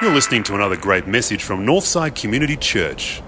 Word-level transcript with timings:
You're 0.00 0.12
listening 0.12 0.42
to 0.44 0.54
another 0.54 0.76
great 0.76 1.06
message 1.06 1.44
from 1.44 1.64
Northside 1.64 2.20
Community 2.20 2.56
Church. 2.56 3.22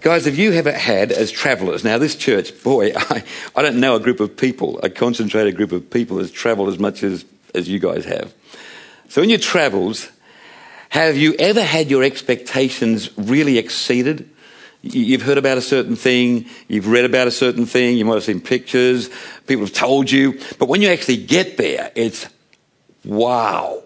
Guys, 0.00 0.24
have 0.24 0.36
you 0.36 0.52
ever 0.52 0.72
had 0.72 1.12
as 1.12 1.30
travellers, 1.30 1.84
now 1.84 1.98
this 1.98 2.16
church, 2.16 2.62
boy, 2.64 2.92
I, 2.96 3.24
I 3.54 3.62
don't 3.62 3.78
know 3.78 3.94
a 3.94 4.00
group 4.00 4.18
of 4.18 4.36
people, 4.36 4.80
a 4.82 4.90
concentrated 4.90 5.56
group 5.56 5.72
of 5.72 5.88
people 5.90 6.18
has 6.18 6.30
travelled 6.32 6.68
as 6.68 6.78
much 6.78 7.02
as, 7.04 7.24
as 7.54 7.68
you 7.68 7.78
guys 7.78 8.04
have. 8.06 8.34
So 9.08 9.22
in 9.22 9.30
your 9.30 9.38
travels, 9.38 10.10
have 10.88 11.16
you 11.16 11.34
ever 11.38 11.62
had 11.62 11.90
your 11.90 12.02
expectations 12.02 13.16
really 13.16 13.58
exceeded? 13.58 14.30
You- 14.92 15.02
You've 15.04 15.22
heard 15.22 15.38
about 15.38 15.58
a 15.58 15.62
certain 15.62 15.96
thing, 15.96 16.46
you've 16.68 16.88
read 16.88 17.04
about 17.04 17.26
a 17.26 17.30
certain 17.30 17.66
thing, 17.66 17.96
you 17.98 18.04
might 18.04 18.14
have 18.14 18.24
seen 18.24 18.40
pictures, 18.40 19.10
people 19.46 19.64
have 19.64 19.74
told 19.74 20.10
you, 20.10 20.38
but 20.58 20.68
when 20.68 20.82
you 20.82 20.88
actually 20.88 21.18
get 21.18 21.56
there, 21.56 21.90
it's 21.94 22.26
wow. 23.04 23.82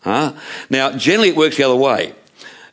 Huh? 0.00 0.34
Now, 0.70 0.92
generally 0.92 1.30
it 1.30 1.36
works 1.36 1.56
the 1.56 1.64
other 1.64 1.76
way. 1.76 2.14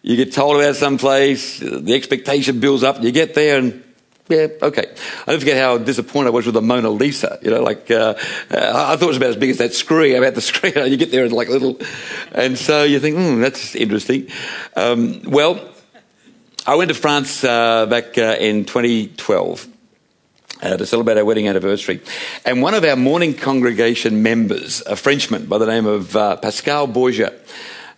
You 0.02 0.16
get 0.16 0.34
told 0.34 0.58
about 0.62 0.76
some 0.76 0.98
place, 0.98 1.60
the 1.60 1.94
expectation 1.96 2.60
builds 2.60 2.84
up, 2.84 3.02
you 3.02 3.12
get 3.12 3.34
there 3.34 3.58
and 3.58 3.82
yeah, 4.28 4.48
okay. 4.60 4.86
I 5.28 5.32
don't 5.32 5.40
forget 5.40 5.58
how 5.58 5.78
disappointed 5.78 6.30
I 6.30 6.32
was 6.32 6.48
with 6.48 6.56
the 6.56 6.62
Mona 6.62 6.90
Lisa. 6.90 7.38
You 7.44 7.52
know, 7.52 7.62
like, 7.62 7.92
uh, 7.92 8.16
uh, 8.50 8.88
I 8.90 8.96
thought 8.96 9.04
it 9.04 9.08
was 9.08 9.18
about 9.18 9.30
as 9.30 9.36
big 9.36 9.52
as 9.52 9.60
that 9.60 9.76
screen, 9.76 10.16
about 10.16 10.34
the 10.34 10.42
screen. 10.52 10.74
You 10.76 10.98
get 10.98 11.12
there 11.12 11.26
and 11.26 11.32
like 11.34 11.48
little, 11.48 11.80
and 12.32 12.58
so 12.58 12.84
you 12.84 13.00
think, 13.00 13.18
hmm, 13.18 13.40
that's 13.40 13.76
interesting. 13.76 14.28
Um, 14.76 15.22
well, 15.26 15.60
I 16.68 16.74
went 16.74 16.90
to 16.90 16.96
France 16.96 17.44
uh, 17.44 17.86
back 17.86 18.18
uh, 18.18 18.38
in 18.40 18.66
2012 18.66 19.68
uh, 20.64 20.78
to 20.78 20.86
celebrate 20.88 21.16
our 21.16 21.24
wedding 21.24 21.48
anniversary. 21.48 22.02
And 22.44 22.60
one 22.64 22.74
of 22.74 22.84
our 22.84 22.96
morning 22.96 23.36
congregation 23.36 24.24
members, 24.24 24.82
a 24.82 24.96
Frenchman 24.96 25.46
by 25.46 25.60
the 25.60 25.68
name 25.68 25.86
of 25.86 26.16
uh, 26.16 26.38
Pascal 26.38 26.88
Bourget, 26.88 27.36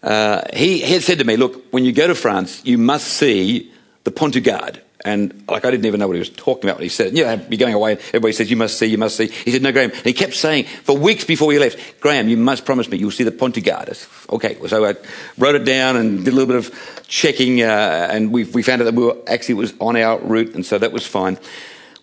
uh, 0.04 0.42
he, 0.54 0.80
he 0.80 0.94
had 0.94 1.02
said 1.02 1.20
to 1.20 1.24
me, 1.24 1.38
Look, 1.38 1.72
when 1.72 1.86
you 1.86 1.94
go 1.94 2.08
to 2.08 2.16
France, 2.16 2.62
you 2.66 2.78
must 2.78 3.08
see 3.08 3.72
the 4.04 4.12
Pont 4.12 4.34
du 4.34 4.42
Gard. 4.42 4.82
And 5.06 5.44
like 5.48 5.64
I 5.64 5.72
didn't 5.72 5.86
even 5.86 6.00
know 6.00 6.08
what 6.08 6.16
he 6.16 6.20
was 6.20 6.30
talking 6.30 6.66
about 6.66 6.78
when 6.78 6.84
he 6.84 6.90
said. 6.90 7.16
You 7.16 7.24
know, 7.24 7.40
you're 7.50 7.58
going 7.58 7.74
away, 7.74 7.94
everybody 7.94 8.34
says, 8.34 8.50
You 8.50 8.58
must 8.58 8.80
see, 8.80 8.88
you 8.88 8.98
must 8.98 9.16
see. 9.16 9.28
He 9.28 9.52
said, 9.52 9.62
No, 9.62 9.72
Graham. 9.72 9.92
And 9.92 10.06
he 10.06 10.14
kept 10.14 10.34
saying 10.34 10.66
for 10.66 10.98
weeks 10.98 11.24
before 11.24 11.52
he 11.52 11.60
left, 11.60 12.00
Graham, 12.00 12.28
you 12.28 12.38
must 12.38 12.66
promise 12.66 12.90
me 12.90 12.98
you'll 12.98 13.12
see 13.12 13.24
the 13.24 13.32
Pont 13.32 13.54
du 13.54 13.62
Gard. 13.62 13.90
I 13.90 13.94
said, 13.94 14.10
Okay. 14.30 14.58
So 14.68 14.86
I 14.86 14.96
wrote 15.38 15.56
it 15.56 15.66
down 15.66 15.98
and 15.98 16.26
did 16.26 16.34
a 16.34 16.36
little 16.36 16.48
bit 16.48 16.56
of 16.56 17.04
checking, 17.08 17.62
uh, 17.62 18.10
and 18.12 18.32
we, 18.32 18.46
we 18.46 18.64
found 18.64 18.82
out 18.82 18.86
that 18.86 18.96
we 18.96 19.06
were 19.06 19.18
actually 19.28 19.56
was 19.56 19.74
on 19.80 19.96
our 19.96 20.20
route, 20.20 20.56
and 20.56 20.66
so 20.66 20.78
that 20.78 20.92
was 20.92 21.06
fine. 21.06 21.38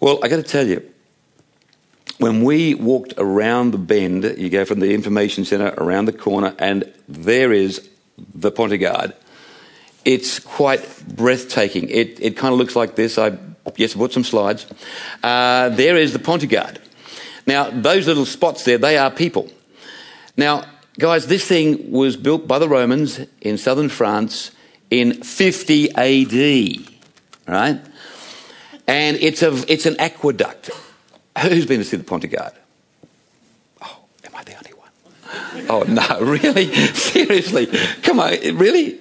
Well, 0.00 0.20
I 0.22 0.28
got 0.28 0.36
to 0.36 0.42
tell 0.42 0.66
you, 0.66 0.88
when 2.18 2.44
we 2.44 2.74
walked 2.74 3.14
around 3.18 3.72
the 3.72 3.78
bend, 3.78 4.24
you 4.38 4.48
go 4.48 4.64
from 4.64 4.80
the 4.80 4.94
information 4.94 5.44
centre 5.44 5.74
around 5.78 6.04
the 6.04 6.12
corner, 6.12 6.54
and 6.58 6.92
there 7.08 7.52
is 7.52 7.88
the 8.34 8.52
Pont 8.52 8.70
du 8.70 8.78
Gard. 8.78 9.14
It's 10.04 10.38
quite 10.38 10.86
breathtaking. 11.08 11.88
It, 11.88 12.20
it 12.20 12.36
kind 12.36 12.52
of 12.52 12.58
looks 12.58 12.76
like 12.76 12.94
this. 12.96 13.18
I 13.18 13.38
yes, 13.76 13.94
I 13.94 13.98
brought 13.98 14.12
some 14.12 14.24
slides. 14.24 14.66
Uh, 15.22 15.70
there 15.70 15.96
is 15.96 16.12
the 16.12 16.18
Pont 16.18 16.40
du 16.40 16.46
Gard. 16.46 16.80
Now, 17.46 17.70
those 17.70 18.06
little 18.06 18.26
spots 18.26 18.64
there, 18.64 18.78
they 18.78 18.96
are 18.96 19.10
people. 19.10 19.50
Now, 20.36 20.64
guys, 20.98 21.26
this 21.26 21.46
thing 21.46 21.90
was 21.90 22.16
built 22.16 22.48
by 22.48 22.58
the 22.58 22.68
Romans 22.68 23.20
in 23.40 23.58
southern 23.58 23.88
France 23.88 24.50
in 24.90 25.22
50 25.22 25.90
AD, 25.94 26.88
right? 27.46 27.80
And 28.86 29.16
it's, 29.18 29.42
a, 29.42 29.52
it's 29.70 29.86
an 29.86 29.96
aqueduct. 29.98 30.70
Who's 31.40 31.66
been 31.66 31.78
to 31.78 31.84
see 31.84 31.96
the 31.96 32.04
Pont 32.04 32.22
du 32.22 32.28
Gard? 32.28 32.52
Oh, 33.82 34.04
am 34.24 34.34
I 34.34 34.44
the 34.44 34.56
only 34.56 34.72
one? 34.72 35.66
Oh, 35.68 35.82
no, 35.82 36.20
really? 36.26 36.72
Seriously? 36.94 37.66
Come 38.02 38.20
on, 38.20 38.32
really? 38.56 39.00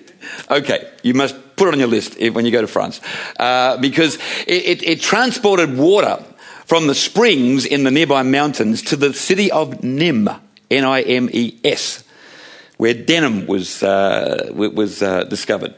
Okay, 0.49 0.91
you 1.03 1.13
must 1.13 1.35
put 1.55 1.67
it 1.67 1.73
on 1.73 1.79
your 1.79 1.87
list 1.87 2.19
when 2.19 2.45
you 2.45 2.51
go 2.51 2.61
to 2.61 2.67
France. 2.67 3.01
Uh, 3.39 3.77
because 3.77 4.15
it, 4.47 4.65
it, 4.65 4.83
it 4.83 5.01
transported 5.01 5.77
water 5.77 6.23
from 6.65 6.87
the 6.87 6.95
springs 6.95 7.65
in 7.65 7.83
the 7.83 7.91
nearby 7.91 8.23
mountains 8.23 8.81
to 8.81 8.95
the 8.95 9.13
city 9.13 9.51
of 9.51 9.81
Nîmes, 9.81 10.39
N 10.71 10.85
I 10.85 11.01
M 11.01 11.29
E 11.31 11.59
S, 11.63 12.03
where 12.77 12.93
denim 12.93 13.45
was, 13.47 13.83
uh, 13.83 14.49
was 14.53 15.01
uh, 15.01 15.23
discovered. 15.25 15.75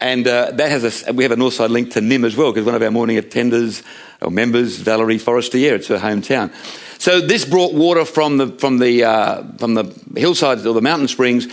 And 0.00 0.26
uh, 0.26 0.50
that 0.52 0.70
has 0.70 1.06
a, 1.06 1.12
we 1.12 1.24
have 1.24 1.32
a 1.32 1.36
Northside 1.36 1.70
link 1.70 1.92
to 1.92 2.00
Nîmes 2.00 2.26
as 2.26 2.36
well, 2.36 2.52
because 2.52 2.66
one 2.66 2.74
of 2.74 2.82
our 2.82 2.90
morning 2.90 3.16
attenders 3.16 3.82
or 4.20 4.30
members, 4.30 4.78
Valerie 4.78 5.18
Forestier, 5.18 5.74
it's 5.74 5.88
her 5.88 5.98
hometown. 5.98 6.52
So 6.98 7.20
this 7.20 7.44
brought 7.44 7.74
water 7.74 8.04
from 8.04 8.38
the, 8.38 8.48
from 8.48 8.78
the, 8.78 9.04
uh, 9.04 9.42
from 9.58 9.74
the 9.74 9.84
hillsides 10.16 10.66
or 10.66 10.74
the 10.74 10.80
mountain 10.80 11.08
springs 11.08 11.48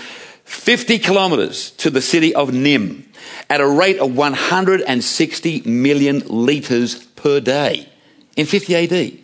50 0.52 1.00
kilometres 1.00 1.72
to 1.72 1.90
the 1.90 2.02
city 2.02 2.36
of 2.36 2.50
Nîmes 2.50 3.06
at 3.50 3.62
a 3.62 3.68
rate 3.68 4.00
of 4.00 4.16
160 4.16 5.62
million 5.62 6.20
litres 6.28 6.96
per 7.16 7.40
day 7.40 7.88
in 8.36 8.46
50 8.46 8.76
AD. 8.76 9.18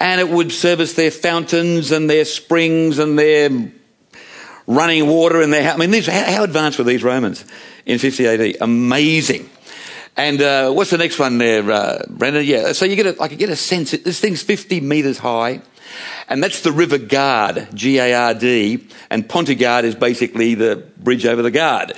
And 0.00 0.20
it 0.20 0.28
would 0.28 0.50
service 0.50 0.94
their 0.94 1.10
fountains 1.10 1.92
and 1.92 2.08
their 2.08 2.24
springs 2.24 2.98
and 2.98 3.18
their 3.18 3.50
running 4.66 5.06
water 5.06 5.42
and 5.42 5.52
their. 5.52 5.70
I 5.70 5.76
mean, 5.76 5.90
these, 5.90 6.06
how, 6.06 6.42
advanced 6.44 6.78
were 6.78 6.84
these 6.84 7.04
Romans 7.04 7.44
in 7.84 7.98
50 7.98 8.26
AD? 8.26 8.56
Amazing. 8.60 9.50
And 10.16 10.42
uh, 10.42 10.72
what's 10.72 10.90
the 10.90 10.98
next 10.98 11.18
one 11.18 11.38
there, 11.38 11.70
uh, 11.70 12.02
Brendan? 12.08 12.44
Yeah, 12.44 12.72
so 12.72 12.84
you 12.84 12.96
get 12.96 13.06
a, 13.06 13.22
I 13.22 13.28
could 13.28 13.38
get 13.38 13.50
a 13.50 13.56
sense. 13.56 13.92
This 13.92 14.18
thing's 14.18 14.42
50 14.42 14.80
metres 14.80 15.18
high, 15.18 15.60
and 16.28 16.42
that's 16.42 16.60
the 16.62 16.72
River 16.72 16.98
Gard, 16.98 17.68
G-A-R-D, 17.74 18.86
and 19.10 19.28
Pont 19.28 19.46
du 19.46 19.54
Gard 19.54 19.84
is 19.84 19.94
basically 19.94 20.54
the 20.54 20.76
bridge 20.98 21.26
over 21.26 21.42
the 21.42 21.50
Gard. 21.50 21.92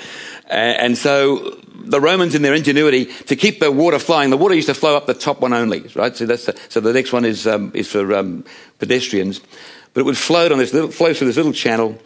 A- 0.49 0.53
And 0.55 0.97
so 0.99 1.59
the 1.85 2.01
Romans, 2.01 2.35
in 2.35 2.43
their 2.43 2.55
ingenuity, 2.55 3.07
to 3.27 3.37
keep 3.37 3.59
the 3.61 3.71
water 3.73 3.99
flowing, 3.99 4.31
the 4.31 4.37
water 4.37 4.55
used 4.55 4.69
to 4.69 4.75
flow 4.75 4.97
up 4.97 5.07
the 5.07 5.15
top 5.15 5.41
one 5.41 5.53
only, 5.53 5.81
right? 5.95 6.17
So 6.17 6.27
that's 6.27 6.47
the, 6.47 6.57
so 6.69 6.81
the 6.81 6.93
next 6.93 7.13
one 7.13 7.25
is 7.25 7.47
um, 7.47 7.71
is 7.75 7.91
for 7.91 8.15
um, 8.15 8.45
pedestrians, 8.79 9.41
but 9.93 10.01
it 10.01 10.05
would 10.05 10.17
float 10.19 10.53
on 10.53 10.59
this 10.59 10.73
little 10.73 10.91
flow 10.91 11.13
through 11.13 11.27
this 11.27 11.37
little 11.37 11.53
channel, 11.53 11.99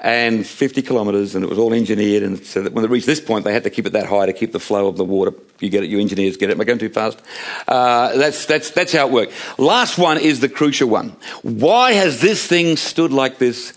and 0.00 0.46
50 0.46 0.82
kilometres, 0.82 1.34
and 1.34 1.44
it 1.44 1.50
was 1.50 1.58
all 1.58 1.72
engineered, 1.72 2.22
and 2.22 2.44
so 2.44 2.62
that 2.62 2.72
when 2.72 2.82
they 2.82 2.88
reached 2.88 3.06
this 3.06 3.20
point, 3.20 3.44
they 3.44 3.52
had 3.52 3.64
to 3.64 3.70
keep 3.70 3.86
it 3.86 3.94
that 3.94 4.06
high 4.06 4.26
to 4.26 4.32
keep 4.32 4.52
the 4.52 4.60
flow 4.60 4.86
of 4.86 4.96
the 4.96 5.04
water. 5.04 5.32
You 5.60 5.70
get 5.70 5.82
it, 5.82 5.90
you 5.90 5.98
engineers 5.98 6.36
get 6.36 6.50
it. 6.50 6.52
Am 6.52 6.60
I 6.60 6.64
going 6.64 6.78
too 6.78 6.88
fast? 6.88 7.20
Uh, 7.66 8.16
that's 8.16 8.46
that's 8.46 8.70
that's 8.70 8.92
how 8.92 9.08
it 9.08 9.12
worked. 9.12 9.32
Last 9.58 9.98
one 9.98 10.18
is 10.18 10.40
the 10.40 10.48
crucial 10.48 10.88
one. 10.88 11.16
Why 11.42 11.92
has 11.92 12.20
this 12.20 12.46
thing 12.46 12.76
stood 12.76 13.12
like 13.12 13.38
this? 13.38 13.74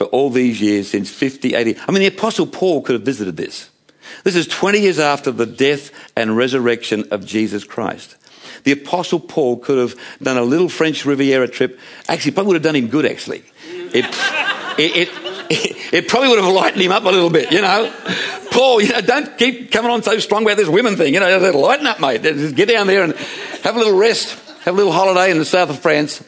for 0.00 0.06
all 0.06 0.30
these 0.30 0.62
years 0.62 0.88
since 0.88 1.10
50 1.10 1.54
80. 1.54 1.76
I 1.86 1.92
mean, 1.92 2.00
the 2.00 2.06
Apostle 2.06 2.46
Paul 2.46 2.80
could 2.80 2.94
have 2.94 3.02
visited 3.02 3.36
this. 3.36 3.68
This 4.24 4.34
is 4.34 4.46
20 4.46 4.80
years 4.80 4.98
after 4.98 5.30
the 5.30 5.44
death 5.44 5.90
and 6.16 6.34
resurrection 6.38 7.04
of 7.10 7.26
Jesus 7.26 7.64
Christ. 7.64 8.16
The 8.64 8.72
Apostle 8.72 9.20
Paul 9.20 9.58
could 9.58 9.76
have 9.76 9.94
done 10.22 10.38
a 10.38 10.42
little 10.42 10.70
French 10.70 11.04
Riviera 11.04 11.48
trip. 11.48 11.78
Actually, 12.08 12.32
probably 12.32 12.48
would 12.48 12.56
have 12.56 12.62
done 12.62 12.76
him 12.76 12.88
good, 12.88 13.04
actually. 13.04 13.42
It, 13.68 14.06
it, 14.78 15.08
it, 15.08 15.19
it 15.92 16.06
probably 16.06 16.28
would 16.28 16.38
have 16.38 16.52
lightened 16.52 16.80
him 16.80 16.92
up 16.92 17.02
a 17.02 17.08
little 17.08 17.28
bit, 17.28 17.50
you 17.50 17.60
know. 17.60 17.92
Paul, 18.52 18.80
you 18.80 18.92
know, 18.92 19.00
don't 19.00 19.36
keep 19.36 19.72
coming 19.72 19.90
on 19.90 20.02
so 20.04 20.18
strong 20.20 20.44
about 20.44 20.56
this 20.56 20.68
women 20.68 20.96
thing. 20.96 21.12
You 21.12 21.18
know, 21.18 21.50
lighten 21.50 21.88
up, 21.88 21.98
mate. 21.98 22.22
Just 22.22 22.54
get 22.54 22.68
down 22.68 22.86
there 22.86 23.02
and 23.02 23.14
have 23.64 23.74
a 23.74 23.78
little 23.78 23.96
rest, 23.96 24.38
have 24.60 24.74
a 24.74 24.76
little 24.76 24.92
holiday 24.92 25.32
in 25.32 25.38
the 25.38 25.44
south 25.44 25.70
of 25.70 25.80
France. 25.80 26.24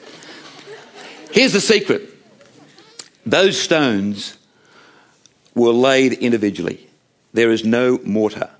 Here's 1.30 1.52
the 1.52 1.60
secret 1.60 2.10
those 3.24 3.60
stones 3.60 4.36
were 5.54 5.70
laid 5.70 6.14
individually. 6.14 6.88
There 7.32 7.52
is 7.52 7.64
no 7.64 7.98
mortar 8.04 8.50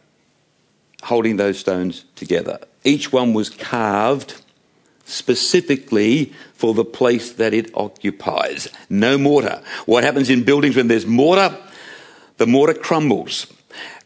holding 1.03 1.39
those 1.39 1.59
stones 1.59 2.05
together. 2.15 2.61
Each 2.85 3.13
one 3.13 3.35
was 3.35 3.51
carved 3.51 4.42
specifically 5.05 6.33
for 6.55 6.75
the 6.75 6.85
place 6.85 7.33
that 7.33 7.55
it 7.55 7.75
occupies. 7.75 8.69
No 8.89 9.19
mortar. 9.19 9.63
What 9.87 10.05
happens 10.05 10.31
in 10.31 10.45
buildings 10.45 10.77
when 10.77 10.89
there's 10.89 11.07
mortar? 11.07 11.57
The 12.37 12.47
mortar 12.47 12.75
crumbles. 12.75 13.47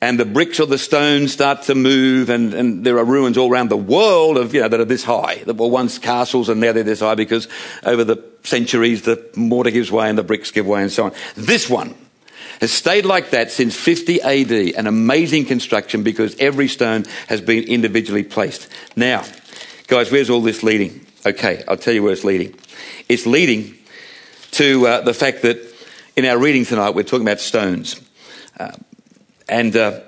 And 0.00 0.20
the 0.20 0.24
bricks 0.24 0.60
or 0.60 0.66
the 0.66 0.78
stones 0.78 1.32
start 1.32 1.62
to 1.62 1.74
move, 1.74 2.28
and, 2.28 2.52
and 2.54 2.84
there 2.84 2.98
are 2.98 3.04
ruins 3.04 3.38
all 3.38 3.50
around 3.50 3.70
the 3.70 3.76
world 3.76 4.36
of, 4.36 4.54
you 4.54 4.60
know, 4.60 4.68
that 4.68 4.78
are 4.78 4.84
this 4.84 5.04
high, 5.04 5.42
that 5.46 5.56
were 5.56 5.68
once 5.68 5.98
castles 5.98 6.48
and 6.48 6.60
now 6.60 6.72
they're 6.72 6.82
this 6.82 7.00
high 7.00 7.14
because 7.14 7.48
over 7.84 8.04
the 8.04 8.22
centuries 8.44 9.02
the 9.02 9.28
mortar 9.34 9.70
gives 9.70 9.90
way 9.90 10.08
and 10.08 10.18
the 10.18 10.22
bricks 10.22 10.50
give 10.50 10.66
way 10.66 10.82
and 10.82 10.92
so 10.92 11.06
on. 11.06 11.12
This 11.34 11.68
one 11.68 11.94
has 12.60 12.72
stayed 12.72 13.04
like 13.04 13.30
that 13.30 13.50
since 13.50 13.74
50 13.76 14.22
AD, 14.22 14.52
an 14.76 14.86
amazing 14.86 15.46
construction 15.46 16.02
because 16.02 16.36
every 16.38 16.68
stone 16.68 17.04
has 17.28 17.40
been 17.40 17.64
individually 17.64 18.22
placed. 18.22 18.68
Now, 18.94 19.24
guys, 19.86 20.10
where's 20.10 20.30
all 20.30 20.40
this 20.40 20.62
leading? 20.62 21.06
Okay, 21.24 21.62
I'll 21.68 21.76
tell 21.76 21.94
you 21.94 22.02
where 22.02 22.12
it's 22.12 22.24
leading. 22.24 22.54
It's 23.08 23.26
leading 23.26 23.74
to 24.52 24.86
uh, 24.86 25.00
the 25.02 25.14
fact 25.14 25.42
that 25.42 25.58
in 26.16 26.24
our 26.24 26.38
reading 26.38 26.64
tonight 26.64 26.90
we're 26.90 27.02
talking 27.02 27.26
about 27.26 27.40
stones. 27.40 28.00
Uh, 28.58 28.72
and 29.48 29.76
uh, 29.76 30.00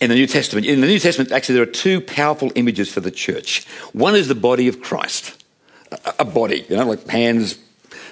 in 0.00 0.10
the 0.10 0.14
New 0.14 0.26
Testament, 0.26 0.66
in 0.66 0.80
the 0.80 0.86
New 0.86 0.98
Testament, 0.98 1.32
actually, 1.32 1.56
there 1.56 1.62
are 1.64 1.66
two 1.66 2.00
powerful 2.00 2.52
images 2.54 2.92
for 2.92 3.00
the 3.00 3.10
church. 3.10 3.66
One 3.92 4.14
is 4.14 4.28
the 4.28 4.34
body 4.34 4.68
of 4.68 4.80
Christ. 4.80 5.42
a- 5.92 6.14
a 6.20 6.24
body, 6.24 6.66
you 6.68 6.76
know, 6.76 6.86
like 6.86 7.06
hands, 7.08 7.58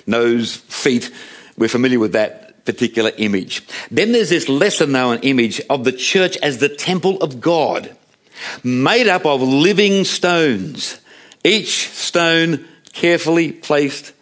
nose, 0.07 0.57
feet. 0.57 1.11
We're 1.59 1.69
familiar 1.69 1.99
with 1.99 2.13
that 2.13 2.65
particular 2.65 3.11
image. 3.19 3.63
Then 3.91 4.13
there's 4.13 4.31
this 4.31 4.49
lesser 4.49 4.87
known 4.87 5.19
image 5.23 5.61
of 5.69 5.85
the 5.85 5.93
church 5.93 6.37
as 6.39 6.59
the 6.59 6.69
temple 6.69 7.19
of 7.21 7.41
God, 7.41 7.97
made 8.63 9.09
up 9.09 9.25
of 9.27 9.43
living 9.43 10.05
stones, 10.05 11.01
each 11.45 11.89
stone 11.91 12.65
carefully 12.93 13.53
placed 13.53 14.13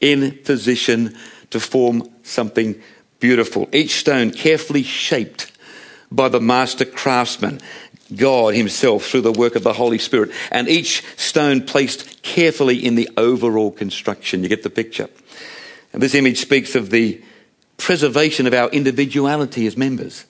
in 0.00 0.38
position 0.44 1.16
to 1.50 1.60
form 1.60 2.08
something 2.22 2.80
beautiful. 3.20 3.68
Each 3.72 3.96
stone 3.96 4.30
carefully 4.30 4.82
shaped 4.82 5.52
by 6.10 6.28
the 6.28 6.40
master 6.40 6.84
craftsman, 6.84 7.60
God 8.14 8.54
Himself, 8.54 9.04
through 9.04 9.22
the 9.22 9.32
work 9.32 9.56
of 9.56 9.62
the 9.62 9.72
Holy 9.72 9.98
Spirit, 9.98 10.30
and 10.50 10.68
each 10.68 11.04
stone 11.16 11.62
placed 11.62 12.22
carefully 12.22 12.84
in 12.84 12.94
the 12.94 13.08
overall 13.16 13.70
construction. 13.70 14.42
You 14.42 14.48
get 14.48 14.62
the 14.62 14.70
picture. 14.70 15.08
And 15.92 16.02
this 16.02 16.14
image 16.14 16.38
speaks 16.38 16.74
of 16.74 16.90
the 16.90 17.22
preservation 17.76 18.46
of 18.46 18.54
our 18.54 18.68
individuality 18.70 19.66
as 19.66 19.76
members. 19.76 20.24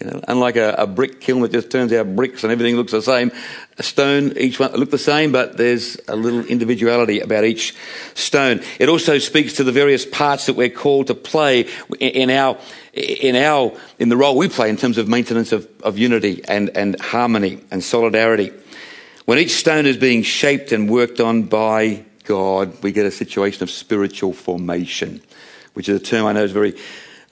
You 0.00 0.06
know, 0.06 0.20
unlike 0.28 0.54
a, 0.54 0.74
a, 0.78 0.86
brick 0.86 1.20
kiln 1.20 1.42
that 1.42 1.50
just 1.50 1.70
turns 1.70 1.92
out 1.92 2.14
bricks 2.14 2.44
and 2.44 2.52
everything 2.52 2.76
looks 2.76 2.92
the 2.92 3.02
same, 3.02 3.32
a 3.78 3.82
stone, 3.82 4.32
each 4.38 4.60
one 4.60 4.72
look 4.74 4.92
the 4.92 4.98
same, 4.98 5.32
but 5.32 5.56
there's 5.56 5.98
a 6.06 6.14
little 6.14 6.44
individuality 6.44 7.18
about 7.18 7.42
each 7.42 7.74
stone. 8.14 8.62
It 8.78 8.88
also 8.88 9.18
speaks 9.18 9.54
to 9.54 9.64
the 9.64 9.72
various 9.72 10.06
parts 10.06 10.46
that 10.46 10.54
we're 10.54 10.68
called 10.68 11.08
to 11.08 11.16
play 11.16 11.68
in 11.98 12.30
our, 12.30 12.58
in 12.92 13.34
our, 13.34 13.76
in 13.98 14.08
the 14.08 14.16
role 14.16 14.36
we 14.36 14.48
play 14.48 14.70
in 14.70 14.76
terms 14.76 14.98
of 14.98 15.08
maintenance 15.08 15.50
of, 15.50 15.68
of 15.82 15.98
unity 15.98 16.44
and, 16.46 16.70
and 16.76 17.00
harmony 17.00 17.64
and 17.72 17.82
solidarity. 17.82 18.52
When 19.24 19.38
each 19.38 19.56
stone 19.56 19.84
is 19.84 19.96
being 19.96 20.22
shaped 20.22 20.70
and 20.70 20.88
worked 20.88 21.18
on 21.18 21.42
by 21.42 22.04
God, 22.22 22.84
we 22.84 22.92
get 22.92 23.04
a 23.04 23.10
situation 23.10 23.64
of 23.64 23.70
spiritual 23.70 24.32
formation, 24.32 25.22
which 25.74 25.88
is 25.88 26.00
a 26.00 26.04
term 26.04 26.24
I 26.24 26.34
know 26.34 26.44
is 26.44 26.52
very 26.52 26.76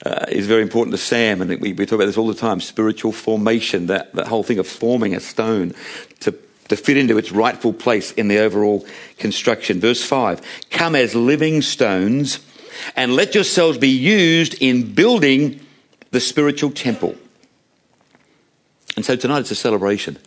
uh, 0.05 0.25
is 0.29 0.47
very 0.47 0.61
important 0.61 0.93
to 0.93 0.97
Sam, 0.97 1.41
and 1.41 1.49
we, 1.59 1.73
we, 1.73 1.85
talk 1.85 1.93
about 1.93 2.05
this 2.05 2.17
all 2.17 2.27
the 2.27 2.35
time 2.35 2.61
spiritual 2.61 3.11
formation, 3.11 3.87
that, 3.87 4.13
that 4.13 4.27
whole 4.27 4.43
thing 4.43 4.59
of 4.59 4.67
forming 4.67 5.15
a 5.15 5.19
stone 5.19 5.73
to, 6.19 6.33
to 6.67 6.75
fit 6.75 6.97
into 6.97 7.17
its 7.17 7.31
rightful 7.31 7.73
place 7.73 8.11
in 8.11 8.27
the 8.27 8.37
overall 8.37 8.85
construction. 9.17 9.79
Verse 9.79 10.03
5 10.03 10.41
Come 10.69 10.95
as 10.95 11.15
living 11.15 11.61
stones, 11.61 12.39
and 12.95 13.15
let 13.15 13.33
yourselves 13.33 13.77
be 13.77 13.89
used 13.89 14.61
in 14.61 14.93
building 14.93 15.61
the 16.11 16.19
spiritual 16.19 16.69
temple. 16.69 17.15
And 18.95 19.05
so 19.05 19.15
tonight 19.15 19.39
it's 19.39 19.51
a 19.51 19.55
celebration 19.55 20.17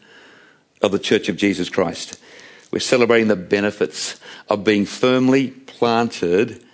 of 0.83 0.93
the 0.93 0.99
Church 0.99 1.29
of 1.29 1.37
Jesus 1.37 1.69
Christ. 1.69 2.21
We're 2.73 2.81
celebrating 2.81 3.29
the 3.29 3.37
benefits 3.37 4.19
of 4.49 4.65
being 4.65 4.87
firmly 4.87 5.51
planted 5.51 6.65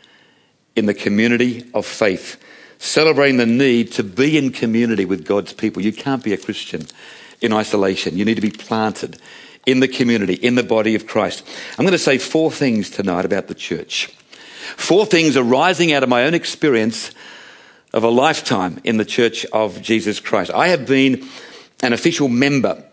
in 0.75 0.87
the 0.87 0.95
community 0.95 1.71
of 1.73 1.87
faith 1.87 2.43
celebrating 2.79 3.37
the 3.37 3.47
need 3.47 3.93
to 3.93 4.03
be 4.03 4.37
in 4.37 4.51
community 4.51 5.05
with 5.05 5.27
God's 5.27 5.53
people. 5.53 5.83
You 5.83 5.93
can't 5.93 6.23
be 6.23 6.33
a 6.33 6.39
Christian 6.39 6.87
in 7.41 7.53
isolation. 7.53 8.17
You 8.17 8.25
need 8.25 8.35
to 8.35 8.41
be 8.41 8.51
planted 8.51 9.19
in 9.67 9.81
the 9.81 9.89
community, 9.89 10.35
in 10.35 10.55
the 10.55 10.63
body 10.63 10.95
of 10.95 11.07
Christ. 11.07 11.47
I'm 11.79 11.85
going 11.85 11.93
to 11.93 11.99
say 11.99 12.19
four 12.19 12.51
things 12.51 12.89
tonight 12.89 13.25
about 13.25 13.49
the 13.49 13.55
church. 13.55 14.07
Four 14.77 15.07
things 15.07 15.37
arising 15.37 15.93
out 15.93 16.03
of 16.03 16.09
my 16.09 16.25
own 16.25 16.35
experience 16.35 17.11
of 17.93 18.05
a 18.05 18.09
lifetime 18.09 18.81
in 18.85 18.97
the 18.97 19.05
church 19.05 19.45
of 19.47 19.81
Jesus 19.83 20.21
Christ. 20.21 20.51
I 20.53 20.69
have 20.69 20.87
been 20.87 21.27
an 21.83 21.93
official 21.93 22.29
member 22.29 22.85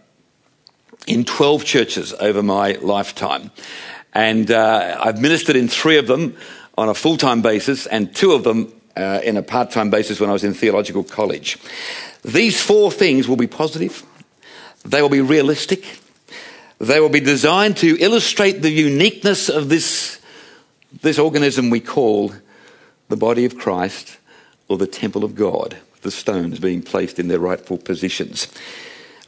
in 1.08 1.26
12 1.26 1.66
churches 1.66 2.14
over 2.14 2.42
my 2.42 2.74
lifetime. 2.82 3.52
And 4.14 4.50
uh, 4.50 4.98
I've 5.00 5.20
ministered 5.22 5.56
in 5.56 5.68
three 5.68 5.98
of 5.98 6.08
them 6.08 6.38
on 6.78 6.90
a 6.90 6.94
full 6.94 7.18
time 7.18 7.42
basis, 7.42 7.86
and 7.86 8.16
two 8.16 8.32
of 8.32 8.44
them 8.44 8.74
uh, 8.96 9.22
in 9.24 9.38
a 9.38 9.44
part 9.44 9.72
time 9.72 9.90
basis 9.90 10.20
when 10.20 10.30
I 10.30 10.34
was 10.34 10.44
in 10.44 10.54
theological 10.54 11.04
college. 11.04 11.58
These 12.24 12.62
four 12.62 12.92
things 12.92 13.28
will 13.28 13.38
be 13.38 13.48
positive, 13.48 14.04
they 14.86 15.02
will 15.02 15.10
be 15.10 15.22
realistic, 15.22 16.00
they 16.80 17.00
will 17.00 17.10
be 17.10 17.20
designed 17.20 17.78
to 17.78 17.98
illustrate 18.00 18.62
the 18.62 18.70
uniqueness 18.70 19.50
of 19.50 19.70
this, 19.70 20.20
this 21.02 21.20
organism 21.20 21.70
we 21.70 21.80
call 21.80 22.34
the 23.10 23.18
body 23.18 23.46
of 23.46 23.58
Christ 23.58 24.18
or 24.68 24.78
the 24.78 24.88
temple 24.88 25.24
of 25.24 25.36
God, 25.36 25.78
the 26.02 26.12
stones 26.12 26.60
being 26.60 26.82
placed 26.82 27.20
in 27.20 27.28
their 27.28 27.40
rightful 27.40 27.78
positions. 27.78 28.48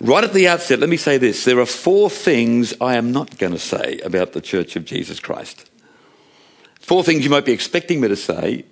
Right 0.02 0.24
at 0.24 0.34
the 0.34 0.48
outset, 0.48 0.80
let 0.80 0.90
me 0.90 0.98
say 0.98 1.18
this 1.18 1.46
there 1.46 1.60
are 1.60 1.66
four 1.66 2.10
things 2.10 2.74
I 2.82 2.96
am 2.96 3.12
not 3.12 3.38
going 3.38 3.54
to 3.54 3.60
say 3.60 4.00
about 4.00 4.34
the 4.34 4.42
Church 4.42 4.76
of 4.76 4.86
Jesus 4.86 5.20
Christ. 5.20 5.70
Four 6.80 7.04
things 7.04 7.24
you 7.24 7.30
might 7.30 7.46
be 7.46 7.54
expecting 7.54 8.02
me 8.02 8.10
to 8.10 8.16
say, 8.16 8.66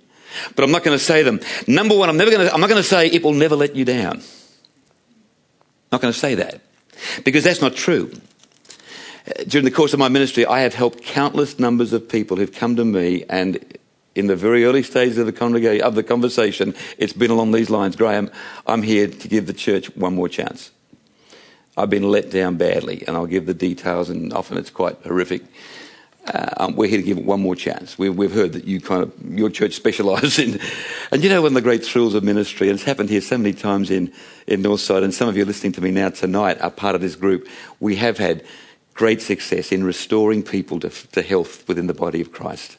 but 0.54 0.64
I'm 0.64 0.70
not 0.70 0.84
going 0.84 0.96
to 0.96 1.02
say 1.02 1.22
them. 1.22 1.40
Number 1.66 1.96
one, 1.96 2.08
I'm 2.08 2.16
never 2.16 2.30
going 2.30 2.46
to, 2.46 2.52
I'm 2.52 2.60
not 2.60 2.68
going 2.68 2.82
to 2.82 2.88
say 2.88 3.06
it 3.06 3.22
will 3.22 3.32
never 3.32 3.56
let 3.56 3.76
you 3.76 3.84
down. 3.84 4.16
I'm 4.16 4.22
not 5.92 6.00
going 6.00 6.12
to 6.12 6.18
say 6.18 6.34
that 6.36 6.60
because 7.24 7.44
that's 7.44 7.60
not 7.60 7.74
true. 7.74 8.12
During 9.48 9.64
the 9.64 9.70
course 9.70 9.92
of 9.92 9.98
my 9.98 10.08
ministry, 10.08 10.44
I 10.44 10.60
have 10.60 10.74
helped 10.74 11.02
countless 11.02 11.58
numbers 11.58 11.92
of 11.92 12.08
people 12.08 12.36
who've 12.36 12.52
come 12.52 12.76
to 12.76 12.84
me 12.84 13.24
and 13.28 13.78
in 14.14 14.26
the 14.26 14.36
very 14.36 14.64
early 14.64 14.82
stages 14.82 15.18
of 15.18 15.26
the, 15.26 15.32
congrega- 15.32 15.80
of 15.80 15.94
the 15.94 16.02
conversation, 16.02 16.74
it's 16.98 17.12
been 17.12 17.30
along 17.30 17.52
these 17.52 17.70
lines. 17.70 17.96
Graham, 17.96 18.30
I'm 18.66 18.82
here 18.82 19.08
to 19.08 19.28
give 19.28 19.46
the 19.46 19.52
church 19.52 19.94
one 19.96 20.14
more 20.14 20.28
chance. 20.28 20.70
I've 21.76 21.90
been 21.90 22.08
let 22.08 22.30
down 22.30 22.56
badly, 22.56 23.02
and 23.06 23.16
I'll 23.16 23.26
give 23.26 23.46
the 23.46 23.54
details, 23.54 24.08
and 24.08 24.32
often 24.32 24.56
it's 24.56 24.70
quite 24.70 24.96
horrific. 25.02 25.42
Uh, 26.26 26.72
we're 26.74 26.88
here 26.88 26.98
to 26.98 27.04
give 27.04 27.18
it 27.18 27.24
one 27.24 27.40
more 27.40 27.54
chance. 27.54 27.98
We, 27.98 28.08
we've 28.08 28.32
heard 28.32 28.54
that 28.54 28.64
you 28.64 28.80
kind 28.80 29.02
of, 29.02 29.12
your 29.38 29.50
church 29.50 29.72
specialises 29.74 30.38
in, 30.38 30.60
and 31.10 31.22
you 31.22 31.28
know 31.28 31.42
one 31.42 31.50
of 31.50 31.54
the 31.54 31.60
great 31.60 31.84
thrills 31.84 32.14
of 32.14 32.24
ministry, 32.24 32.68
and 32.68 32.76
it's 32.76 32.84
happened 32.84 33.10
here 33.10 33.20
so 33.20 33.36
many 33.36 33.52
times 33.52 33.90
in, 33.90 34.12
in 34.46 34.62
Northside, 34.62 35.04
and 35.04 35.12
some 35.12 35.28
of 35.28 35.36
you 35.36 35.44
listening 35.44 35.72
to 35.72 35.82
me 35.82 35.90
now 35.90 36.08
tonight 36.08 36.60
are 36.62 36.70
part 36.70 36.94
of 36.94 37.02
this 37.02 37.14
group. 37.14 37.46
We 37.78 37.96
have 37.96 38.16
had 38.16 38.42
great 38.94 39.20
success 39.20 39.70
in 39.70 39.84
restoring 39.84 40.42
people 40.42 40.80
to, 40.80 40.88
to 40.88 41.20
health 41.20 41.68
within 41.68 41.88
the 41.88 41.94
body 41.94 42.20
of 42.20 42.32
Christ. 42.32 42.78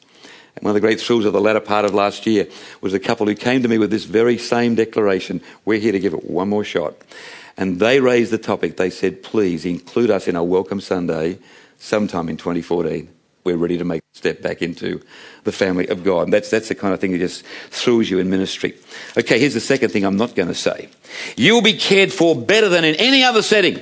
And 0.56 0.64
one 0.64 0.72
of 0.72 0.76
the 0.76 0.82
great 0.82 1.02
thrills 1.02 1.26
of 1.26 1.34
the 1.34 1.42
latter 1.42 1.60
part 1.60 1.86
of 1.86 1.94
last 1.94 2.26
year 2.26 2.48
was 2.82 2.94
a 2.94 3.00
couple 3.00 3.28
who 3.28 3.36
came 3.36 3.62
to 3.62 3.68
me 3.68 3.78
with 3.78 3.92
this 3.92 4.06
very 4.06 4.38
same 4.38 4.74
declaration. 4.74 5.42
We're 5.66 5.80
here 5.80 5.92
to 5.92 6.00
give 6.00 6.14
it 6.14 6.30
one 6.30 6.50
more 6.50 6.64
shot. 6.64 6.96
And 7.58 7.80
they 7.80 8.00
raised 8.00 8.32
the 8.32 8.38
topic. 8.38 8.78
They 8.78 8.90
said, 8.90 9.22
please 9.22 9.66
include 9.66 10.10
us 10.10 10.28
in 10.28 10.36
our 10.36 10.44
Welcome 10.44 10.80
Sunday 10.82 11.40
sometime 11.78 12.30
in 12.30 12.38
2014 12.38 13.15
we're 13.46 13.56
ready 13.56 13.78
to 13.78 13.86
make 13.86 14.02
a 14.02 14.18
step 14.18 14.42
back 14.42 14.64
into 14.64 15.00
the 15.44 15.52
family 15.52 15.88
of 15.88 16.04
God. 16.04 16.32
That's, 16.32 16.50
that's 16.50 16.68
the 16.68 16.75
kind 16.75 16.94
of 16.94 17.00
thing 17.00 17.12
that 17.12 17.20
just 17.20 17.46
throws 17.70 18.10
you 18.10 18.18
in 18.18 18.30
ministry. 18.30 18.74
Okay, 19.16 19.40
here's 19.40 19.54
the 19.54 19.60
second 19.60 19.90
thing 19.90 20.04
I'm 20.04 20.18
not 20.18 20.36
going 20.36 20.48
to 20.48 20.56
say. 20.56 20.90
You'll 21.38 21.62
be 21.62 21.78
cared 21.78 22.12
for 22.12 22.36
better 22.36 22.68
than 22.68 22.84
in 22.84 22.96
any 22.96 23.24
other 23.24 23.44
setting. 23.44 23.80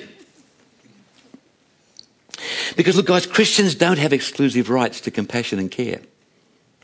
Because 2.76 2.98
look, 2.98 3.06
guys, 3.06 3.26
Christians 3.26 3.74
don't 3.74 4.00
have 4.00 4.12
exclusive 4.12 4.70
rights 4.70 5.00
to 5.02 5.12
compassion 5.12 5.60
and 5.60 5.72
care. 5.72 6.02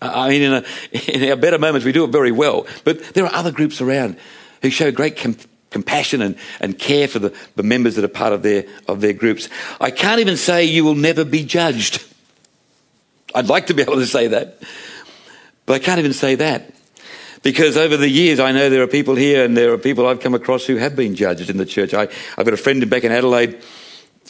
I 0.01 0.29
mean, 0.29 0.41
in, 0.41 0.53
a, 0.53 0.63
in 1.11 1.29
our 1.29 1.35
better 1.35 1.59
moments, 1.59 1.85
we 1.85 1.91
do 1.91 2.05
it 2.05 2.11
very 2.11 2.31
well. 2.31 2.65
But 2.85 3.13
there 3.13 3.25
are 3.25 3.33
other 3.33 3.51
groups 3.51 3.81
around 3.81 4.15
who 4.61 4.69
show 4.69 4.89
great 4.89 5.17
com- 5.17 5.35
compassion 5.69 6.21
and, 6.21 6.37
and 6.61 6.79
care 6.79 7.09
for 7.09 7.19
the, 7.19 7.35
the 7.57 7.63
members 7.63 7.95
that 7.95 8.05
are 8.05 8.09
part 8.09 8.31
of 8.31 8.41
their, 8.41 8.65
of 8.87 9.01
their 9.01 9.11
groups. 9.11 9.49
I 9.81 9.91
can't 9.91 10.21
even 10.21 10.37
say 10.37 10.63
you 10.63 10.85
will 10.85 10.95
never 10.95 11.25
be 11.25 11.43
judged. 11.43 12.05
I'd 13.33 13.47
like 13.47 13.67
to 13.67 13.73
be 13.73 13.81
able 13.81 13.95
to 13.95 14.07
say 14.07 14.27
that, 14.27 14.61
but 15.65 15.73
I 15.73 15.79
can't 15.79 15.99
even 15.99 16.13
say 16.13 16.35
that. 16.35 16.73
Because 17.41 17.77
over 17.77 17.95
the 17.95 18.09
years, 18.09 18.39
I 18.39 18.51
know 18.51 18.69
there 18.69 18.83
are 18.83 18.87
people 18.87 19.15
here 19.15 19.45
and 19.45 19.55
there 19.55 19.71
are 19.71 19.77
people 19.77 20.05
I've 20.07 20.19
come 20.19 20.33
across 20.33 20.65
who 20.65 20.75
have 20.75 20.95
been 20.95 21.15
judged 21.15 21.49
in 21.49 21.57
the 21.57 21.65
church. 21.65 21.93
I, 21.93 22.07
have 22.35 22.45
got 22.45 22.53
a 22.53 22.57
friend 22.57 22.89
back 22.89 23.05
in 23.05 23.11
Adelaide 23.11 23.61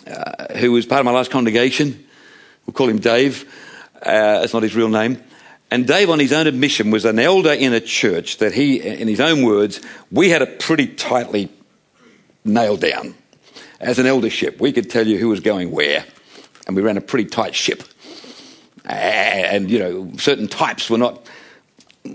uh, 0.06 0.54
who 0.58 0.72
was 0.72 0.86
part 0.86 1.00
of 1.00 1.06
my 1.06 1.12
last 1.12 1.32
congregation. 1.32 2.06
We'll 2.66 2.76
call 2.76 2.88
him 2.88 3.00
Dave. 3.00 3.52
Uh, 3.96 4.42
that's 4.42 4.54
not 4.54 4.62
his 4.62 4.76
real 4.76 4.90
name. 4.90 5.24
And 5.72 5.88
Dave, 5.88 6.10
on 6.10 6.20
his 6.20 6.34
own 6.34 6.46
admission, 6.46 6.92
was 6.92 7.06
an 7.06 7.20
elder 7.20 7.54
in 7.54 7.74
a 7.74 7.80
church 7.80 8.38
that 8.38 8.54
he, 8.54 8.80
in 8.80 9.08
his 9.08 9.20
own 9.20 9.44
words, 9.44 9.82
we 10.12 10.30
had 10.30 10.42
it 10.42 10.60
pretty 10.60 10.88
tightly 10.88 11.50
nailed 12.44 12.82
down. 12.82 13.16
As 13.80 13.98
an 13.98 14.06
eldership, 14.06 14.60
we 14.60 14.72
could 14.72 14.90
tell 14.90 15.08
you 15.08 15.18
who 15.18 15.30
was 15.30 15.40
going 15.40 15.72
where, 15.72 16.06
and 16.68 16.76
we 16.76 16.82
ran 16.82 16.98
a 16.98 17.02
pretty 17.02 17.30
tight 17.30 17.56
ship 17.56 17.84
and 18.90 19.70
you 19.70 19.80
know 19.80 20.12
certain 20.18 20.48
types 20.48 20.90
were 20.90 20.98
not 20.98 21.28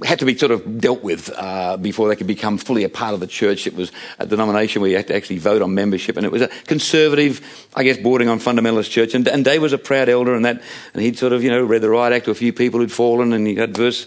had 0.02 0.18
to 0.18 0.24
be 0.24 0.36
sort 0.36 0.50
of 0.50 0.80
dealt 0.80 1.02
with 1.02 1.30
uh, 1.36 1.76
before 1.76 2.08
they 2.08 2.16
could 2.16 2.26
become 2.26 2.56
fully 2.56 2.84
a 2.84 2.88
part 2.88 3.14
of 3.14 3.20
the 3.20 3.26
church. 3.26 3.66
It 3.66 3.74
was 3.74 3.92
a 4.18 4.26
denomination 4.26 4.80
where 4.80 4.90
you 4.90 4.96
had 4.96 5.06
to 5.08 5.14
actually 5.14 5.38
vote 5.38 5.62
on 5.62 5.74
membership, 5.74 6.16
and 6.16 6.24
it 6.24 6.32
was 6.32 6.42
a 6.42 6.48
conservative, 6.66 7.68
I 7.76 7.84
guess, 7.84 7.98
bordering 7.98 8.28
on 8.28 8.40
fundamentalist 8.40 8.90
church. 8.90 9.14
And, 9.14 9.28
and 9.28 9.44
Dave 9.44 9.62
was 9.62 9.72
a 9.72 9.78
proud 9.78 10.08
elder, 10.08 10.34
and 10.34 10.44
that, 10.46 10.62
and 10.94 11.02
he'd 11.02 11.18
sort 11.18 11.32
of, 11.32 11.44
you 11.44 11.50
know, 11.50 11.62
read 11.62 11.82
the 11.82 11.90
riot 11.90 12.14
act 12.14 12.24
to 12.24 12.30
a 12.30 12.34
few 12.34 12.52
people 12.52 12.80
who'd 12.80 12.90
fallen, 12.90 13.32
and 13.32 13.46
he 13.46 13.54
had 13.54 13.76
verse, 13.76 14.06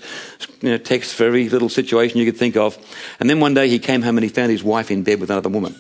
you 0.62 0.72
know, 0.72 0.78
text 0.78 1.14
for 1.14 1.26
every 1.26 1.48
little 1.48 1.70
situation 1.70 2.20
you 2.20 2.26
could 2.26 2.38
think 2.38 2.58
of. 2.58 2.78
And 3.20 3.30
then 3.30 3.40
one 3.40 3.54
day 3.54 3.70
he 3.70 3.80
came 3.80 4.02
home 4.02 4.18
and 4.18 4.24
he 4.24 4.30
found 4.30 4.52
his 4.52 4.64
wife 4.64 4.90
in 4.90 5.04
bed 5.04 5.22
with 5.22 5.30
another 5.30 5.50
woman. 5.50 5.76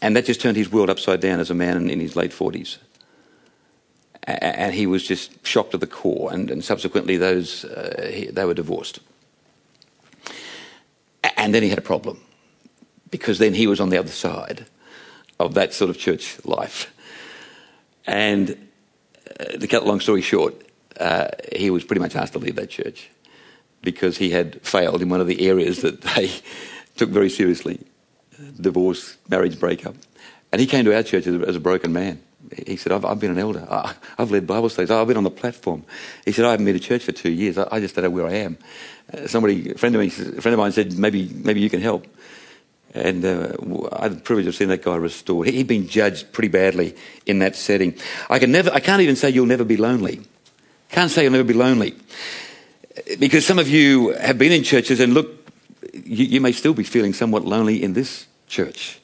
And 0.00 0.16
that 0.16 0.24
just 0.24 0.40
turned 0.40 0.56
his 0.56 0.72
world 0.72 0.90
upside 0.90 1.20
down 1.20 1.38
as 1.38 1.50
a 1.50 1.54
man 1.54 1.76
in, 1.76 1.90
in 1.90 2.00
his 2.00 2.16
late 2.16 2.32
40s. 2.32 2.78
And 4.24 4.74
he 4.74 4.86
was 4.86 5.06
just 5.06 5.44
shocked 5.46 5.72
to 5.72 5.78
the 5.78 5.86
core. 5.86 6.32
And, 6.32 6.50
and 6.50 6.64
subsequently, 6.64 7.16
those 7.16 7.64
uh, 7.64 8.10
he, 8.12 8.26
they 8.26 8.44
were 8.44 8.54
divorced. 8.54 9.00
And 11.36 11.54
then 11.54 11.62
he 11.62 11.68
had 11.68 11.78
a 11.78 11.82
problem 11.82 12.20
because 13.10 13.38
then 13.38 13.54
he 13.54 13.66
was 13.66 13.80
on 13.80 13.90
the 13.90 13.98
other 13.98 14.10
side 14.10 14.66
of 15.38 15.54
that 15.54 15.74
sort 15.74 15.90
of 15.90 15.98
church 15.98 16.44
life. 16.44 16.92
And 18.06 18.68
uh, 19.40 19.44
to 19.44 19.66
cut 19.66 19.82
a 19.82 19.86
long 19.86 20.00
story 20.00 20.22
short, 20.22 20.54
uh, 20.98 21.28
he 21.54 21.70
was 21.70 21.84
pretty 21.84 22.00
much 22.00 22.14
asked 22.14 22.34
to 22.34 22.38
leave 22.38 22.56
that 22.56 22.70
church 22.70 23.10
because 23.82 24.18
he 24.18 24.30
had 24.30 24.60
failed 24.62 25.02
in 25.02 25.08
one 25.08 25.20
of 25.20 25.26
the 25.26 25.48
areas 25.48 25.82
that 25.82 26.00
they 26.16 26.30
took 26.96 27.10
very 27.10 27.30
seriously 27.30 27.80
divorce, 28.60 29.16
marriage 29.28 29.58
breakup. 29.58 29.94
And 30.52 30.60
he 30.60 30.66
came 30.66 30.84
to 30.84 30.94
our 30.94 31.02
church 31.02 31.26
as 31.26 31.34
a, 31.34 31.46
as 31.46 31.56
a 31.56 31.60
broken 31.60 31.92
man. 31.92 32.22
He 32.66 32.76
said, 32.76 32.92
I've, 32.92 33.04
I've 33.04 33.20
been 33.20 33.30
an 33.30 33.38
elder. 33.38 33.66
I, 33.70 33.94
have 34.18 34.30
led 34.30 34.46
Bible 34.46 34.68
studies. 34.68 34.90
I've 34.90 35.06
been 35.06 35.16
on 35.16 35.24
the 35.24 35.30
platform. 35.30 35.84
He 36.24 36.32
said, 36.32 36.44
I 36.44 36.52
haven't 36.52 36.66
been 36.66 36.74
to 36.74 36.80
church 36.80 37.04
for 37.04 37.12
two 37.12 37.30
years. 37.30 37.58
I, 37.58 37.66
I 37.70 37.80
just 37.80 37.94
don't 37.94 38.04
know 38.04 38.10
where 38.10 38.26
I 38.26 38.34
am. 38.34 38.58
Uh, 39.12 39.26
somebody, 39.26 39.70
a 39.70 39.74
friend, 39.74 39.94
of 39.94 40.00
me, 40.00 40.08
a 40.08 40.40
friend 40.40 40.54
of 40.54 40.58
mine 40.58 40.72
said, 40.72 40.98
maybe, 40.98 41.28
maybe 41.34 41.60
you 41.60 41.70
can 41.70 41.80
help. 41.80 42.06
And 42.94 43.24
uh, 43.24 43.52
I 43.92 44.02
had 44.02 44.16
the 44.18 44.20
privilege 44.20 44.46
of 44.46 44.54
seeing 44.54 44.68
that 44.68 44.82
guy 44.82 44.96
restored. 44.96 45.48
He'd 45.48 45.66
been 45.66 45.88
judged 45.88 46.32
pretty 46.32 46.48
badly 46.48 46.94
in 47.24 47.38
that 47.38 47.56
setting. 47.56 47.94
I, 48.28 48.38
can 48.38 48.52
never, 48.52 48.70
I 48.70 48.80
can't 48.80 49.00
even 49.00 49.16
say 49.16 49.30
you'll 49.30 49.46
never 49.46 49.64
be 49.64 49.78
lonely. 49.78 50.20
Can't 50.90 51.10
say 51.10 51.22
you'll 51.22 51.32
never 51.32 51.44
be 51.44 51.54
lonely. 51.54 51.94
Because 53.18 53.46
some 53.46 53.58
of 53.58 53.68
you 53.68 54.10
have 54.12 54.36
been 54.36 54.52
in 54.52 54.62
churches 54.62 55.00
and 55.00 55.14
look, 55.14 55.50
you, 55.94 56.26
you 56.26 56.40
may 56.40 56.52
still 56.52 56.74
be 56.74 56.84
feeling 56.84 57.14
somewhat 57.14 57.44
lonely 57.44 57.82
in 57.82 57.94
this 57.94 58.26
church. 58.46 59.00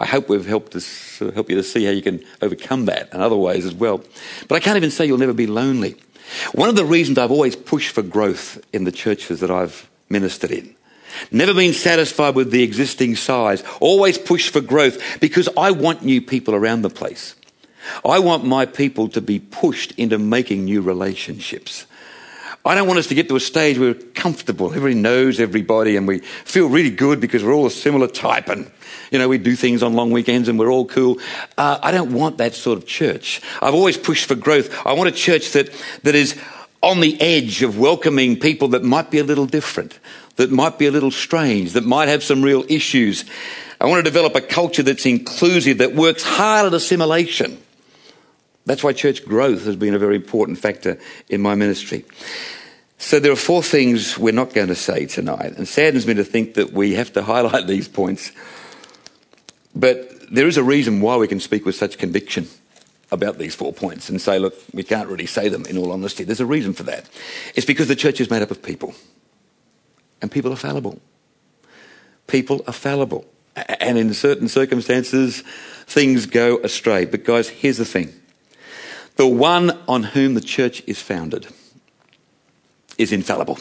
I 0.00 0.06
hope 0.06 0.28
we've 0.28 0.46
helped 0.46 0.74
us 0.74 1.22
uh, 1.22 1.30
help 1.30 1.48
you 1.48 1.56
to 1.56 1.62
see 1.62 1.84
how 1.84 1.92
you 1.92 2.02
can 2.02 2.24
overcome 2.42 2.86
that 2.86 3.12
and 3.12 3.22
other 3.22 3.36
ways 3.36 3.64
as 3.64 3.74
well. 3.74 4.02
But 4.48 4.56
I 4.56 4.60
can't 4.60 4.76
even 4.76 4.90
say 4.90 5.06
you'll 5.06 5.18
never 5.18 5.32
be 5.32 5.46
lonely. 5.46 5.94
One 6.52 6.68
of 6.68 6.74
the 6.74 6.84
reasons 6.84 7.18
I've 7.18 7.30
always 7.30 7.54
pushed 7.54 7.92
for 7.92 8.02
growth 8.02 8.64
in 8.72 8.84
the 8.84 8.92
churches 8.92 9.38
that 9.40 9.50
I've 9.50 9.88
ministered 10.08 10.50
in 10.50 10.74
Never 11.30 11.54
been 11.54 11.72
satisfied 11.72 12.34
with 12.34 12.50
the 12.50 12.62
existing 12.62 13.16
size. 13.16 13.62
Always 13.80 14.18
push 14.18 14.50
for 14.50 14.60
growth 14.60 15.20
because 15.20 15.48
I 15.56 15.70
want 15.70 16.02
new 16.02 16.20
people 16.20 16.54
around 16.54 16.82
the 16.82 16.90
place. 16.90 17.34
I 18.04 18.18
want 18.18 18.44
my 18.44 18.66
people 18.66 19.08
to 19.08 19.20
be 19.20 19.38
pushed 19.38 19.92
into 19.92 20.18
making 20.18 20.64
new 20.64 20.82
relationships. 20.82 21.86
I 22.64 22.74
don't 22.74 22.86
want 22.86 22.98
us 22.98 23.06
to 23.06 23.14
get 23.14 23.28
to 23.28 23.36
a 23.36 23.40
stage 23.40 23.78
where 23.78 23.94
we're 23.94 24.02
comfortable. 24.12 24.66
Everybody 24.66 24.94
knows 24.94 25.40
everybody 25.40 25.96
and 25.96 26.06
we 26.06 26.18
feel 26.18 26.68
really 26.68 26.90
good 26.90 27.18
because 27.18 27.42
we're 27.42 27.54
all 27.54 27.64
a 27.64 27.70
similar 27.70 28.06
type 28.06 28.48
and, 28.48 28.70
you 29.10 29.18
know, 29.18 29.28
we 29.28 29.38
do 29.38 29.56
things 29.56 29.82
on 29.82 29.94
long 29.94 30.10
weekends 30.10 30.46
and 30.46 30.58
we're 30.58 30.70
all 30.70 30.84
cool. 30.84 31.18
Uh, 31.56 31.78
I 31.82 31.90
don't 31.90 32.12
want 32.12 32.36
that 32.36 32.54
sort 32.54 32.76
of 32.76 32.86
church. 32.86 33.40
I've 33.62 33.74
always 33.74 33.96
pushed 33.96 34.26
for 34.26 34.34
growth. 34.34 34.86
I 34.86 34.92
want 34.92 35.08
a 35.08 35.12
church 35.12 35.52
that, 35.52 35.70
that 36.02 36.14
is 36.14 36.38
on 36.82 37.00
the 37.00 37.18
edge 37.20 37.62
of 37.62 37.78
welcoming 37.78 38.38
people 38.38 38.68
that 38.68 38.84
might 38.84 39.10
be 39.10 39.18
a 39.18 39.24
little 39.24 39.46
different, 39.46 39.98
that 40.36 40.50
might 40.50 40.78
be 40.78 40.86
a 40.86 40.90
little 40.90 41.10
strange, 41.10 41.72
that 41.72 41.84
might 41.84 42.08
have 42.08 42.22
some 42.22 42.42
real 42.42 42.64
issues. 42.68 43.24
I 43.80 43.86
want 43.86 44.04
to 44.04 44.10
develop 44.10 44.34
a 44.34 44.42
culture 44.42 44.82
that's 44.82 45.06
inclusive, 45.06 45.78
that 45.78 45.94
works 45.94 46.22
hard 46.22 46.66
at 46.66 46.74
assimilation. 46.74 47.58
That's 48.70 48.84
why 48.84 48.92
church 48.92 49.24
growth 49.24 49.64
has 49.64 49.74
been 49.74 49.94
a 49.94 49.98
very 49.98 50.14
important 50.14 50.56
factor 50.56 50.96
in 51.28 51.40
my 51.40 51.56
ministry. 51.56 52.04
So 52.98 53.18
there 53.18 53.32
are 53.32 53.36
four 53.36 53.64
things 53.64 54.16
we're 54.16 54.32
not 54.32 54.54
going 54.54 54.68
to 54.68 54.76
say 54.76 55.06
tonight, 55.06 55.56
and 55.56 55.66
saddens 55.66 56.06
me 56.06 56.14
to 56.14 56.22
think 56.22 56.54
that 56.54 56.72
we 56.72 56.94
have 56.94 57.12
to 57.14 57.22
highlight 57.24 57.66
these 57.66 57.88
points. 57.88 58.30
But 59.74 60.32
there 60.32 60.46
is 60.46 60.56
a 60.56 60.62
reason 60.62 61.00
why 61.00 61.16
we 61.16 61.26
can 61.26 61.40
speak 61.40 61.66
with 61.66 61.74
such 61.74 61.98
conviction 61.98 62.46
about 63.10 63.38
these 63.38 63.56
four 63.56 63.72
points 63.72 64.08
and 64.08 64.20
say, 64.20 64.38
look, 64.38 64.54
we 64.72 64.84
can't 64.84 65.08
really 65.08 65.26
say 65.26 65.48
them 65.48 65.66
in 65.66 65.76
all 65.76 65.90
honesty. 65.90 66.22
There's 66.22 66.38
a 66.38 66.46
reason 66.46 66.72
for 66.72 66.84
that. 66.84 67.10
It's 67.56 67.66
because 67.66 67.88
the 67.88 67.96
church 67.96 68.20
is 68.20 68.30
made 68.30 68.42
up 68.42 68.52
of 68.52 68.62
people, 68.62 68.94
and 70.22 70.30
people 70.30 70.52
are 70.52 70.56
fallible. 70.56 71.00
People 72.28 72.62
are 72.68 72.72
fallible. 72.72 73.24
And 73.56 73.98
in 73.98 74.14
certain 74.14 74.46
circumstances, 74.46 75.42
things 75.86 76.26
go 76.26 76.58
astray. 76.58 77.04
But, 77.04 77.24
guys, 77.24 77.48
here's 77.48 77.78
the 77.78 77.84
thing 77.84 78.14
the 79.20 79.26
one 79.26 79.78
on 79.86 80.02
whom 80.02 80.32
the 80.32 80.40
church 80.40 80.82
is 80.86 81.02
founded 81.02 81.46
is 82.96 83.12
infallible. 83.12 83.58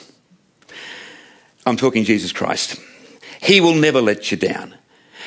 I'm 1.65 1.75
talking 1.75 2.05
Jesus 2.05 2.31
Christ. 2.31 2.79
He 3.41 3.59
will 3.59 3.75
never 3.75 3.99
let 3.99 4.31
you 4.31 4.37
down. 4.37 4.73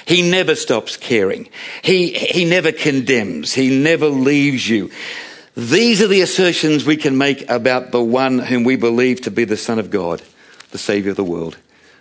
He 0.07 0.23
never 0.23 0.55
stops 0.55 0.97
caring. 0.97 1.51
He, 1.83 2.15
he 2.15 2.47
never 2.47 2.73
condemns. 2.73 3.53
He 3.53 3.79
never 3.79 4.07
leaves 4.07 4.67
you. 4.67 4.91
These 5.55 6.01
are 6.01 6.09
the 6.09 6.23
assertions 6.23 6.87
we 6.87 6.97
can 6.97 7.19
make 7.19 7.51
about 7.51 7.91
the 7.91 8.03
one 8.03 8.39
whom 8.39 8.65
we 8.65 8.77
believe 8.77 9.21
to 9.21 9.31
be 9.31 9.45
the 9.45 9.59
Son 9.59 9.79
of 9.79 9.91
God, 9.91 10.23
the 10.71 10.79
Saviour 10.79 11.11
of 11.11 11.19
the 11.19 11.25
world. 11.25 11.59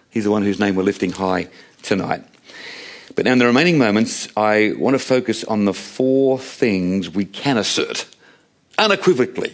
He's 0.09 0.23
the 0.23 0.31
one 0.31 0.43
whose 0.43 0.57
name 0.57 0.75
we're 0.75 0.83
lifting 0.83 1.11
high 1.11 1.49
tonight. 1.81 2.23
But 3.13 3.25
now, 3.25 3.33
in 3.33 3.39
the 3.39 3.45
remaining 3.45 3.77
moments, 3.77 4.29
I 4.37 4.71
want 4.77 4.93
to 4.93 4.99
focus 4.99 5.43
on 5.43 5.65
the 5.65 5.73
four 5.73 6.39
things 6.39 7.09
we 7.09 7.25
can 7.25 7.57
assert 7.57 8.05
unequivocally 8.81 9.53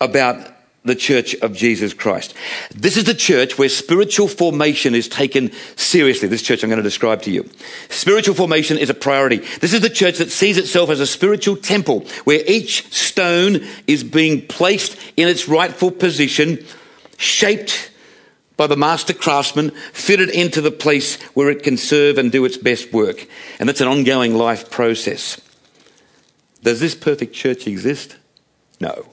about 0.00 0.48
the 0.84 0.94
church 0.96 1.34
of 1.36 1.54
Jesus 1.54 1.94
Christ. 1.94 2.34
This 2.74 2.96
is 2.96 3.04
the 3.04 3.14
church 3.14 3.56
where 3.56 3.68
spiritual 3.68 4.26
formation 4.26 4.94
is 4.94 5.08
taken 5.08 5.52
seriously. 5.76 6.26
This 6.28 6.42
church 6.42 6.62
I'm 6.62 6.70
going 6.70 6.78
to 6.78 6.82
describe 6.82 7.22
to 7.22 7.30
you. 7.30 7.48
Spiritual 7.88 8.34
formation 8.34 8.78
is 8.78 8.90
a 8.90 8.94
priority. 8.94 9.38
This 9.60 9.72
is 9.72 9.80
the 9.80 9.88
church 9.88 10.18
that 10.18 10.32
sees 10.32 10.58
itself 10.58 10.90
as 10.90 10.98
a 10.98 11.06
spiritual 11.06 11.56
temple 11.56 12.00
where 12.24 12.42
each 12.46 12.92
stone 12.92 13.64
is 13.86 14.02
being 14.02 14.46
placed 14.46 14.98
in 15.16 15.28
its 15.28 15.48
rightful 15.48 15.92
position, 15.92 16.64
shaped 17.16 17.90
by 18.56 18.66
the 18.66 18.76
master 18.76 19.14
craftsman, 19.14 19.70
fitted 19.92 20.30
into 20.30 20.60
the 20.60 20.72
place 20.72 21.20
where 21.34 21.48
it 21.48 21.62
can 21.62 21.76
serve 21.76 22.18
and 22.18 22.32
do 22.32 22.44
its 22.44 22.56
best 22.56 22.92
work. 22.92 23.26
And 23.60 23.68
that's 23.68 23.80
an 23.80 23.88
ongoing 23.88 24.34
life 24.34 24.68
process. 24.68 25.40
Does 26.62 26.80
this 26.80 26.94
perfect 26.94 27.34
church 27.34 27.66
exist? 27.66 28.16
No. 28.80 29.06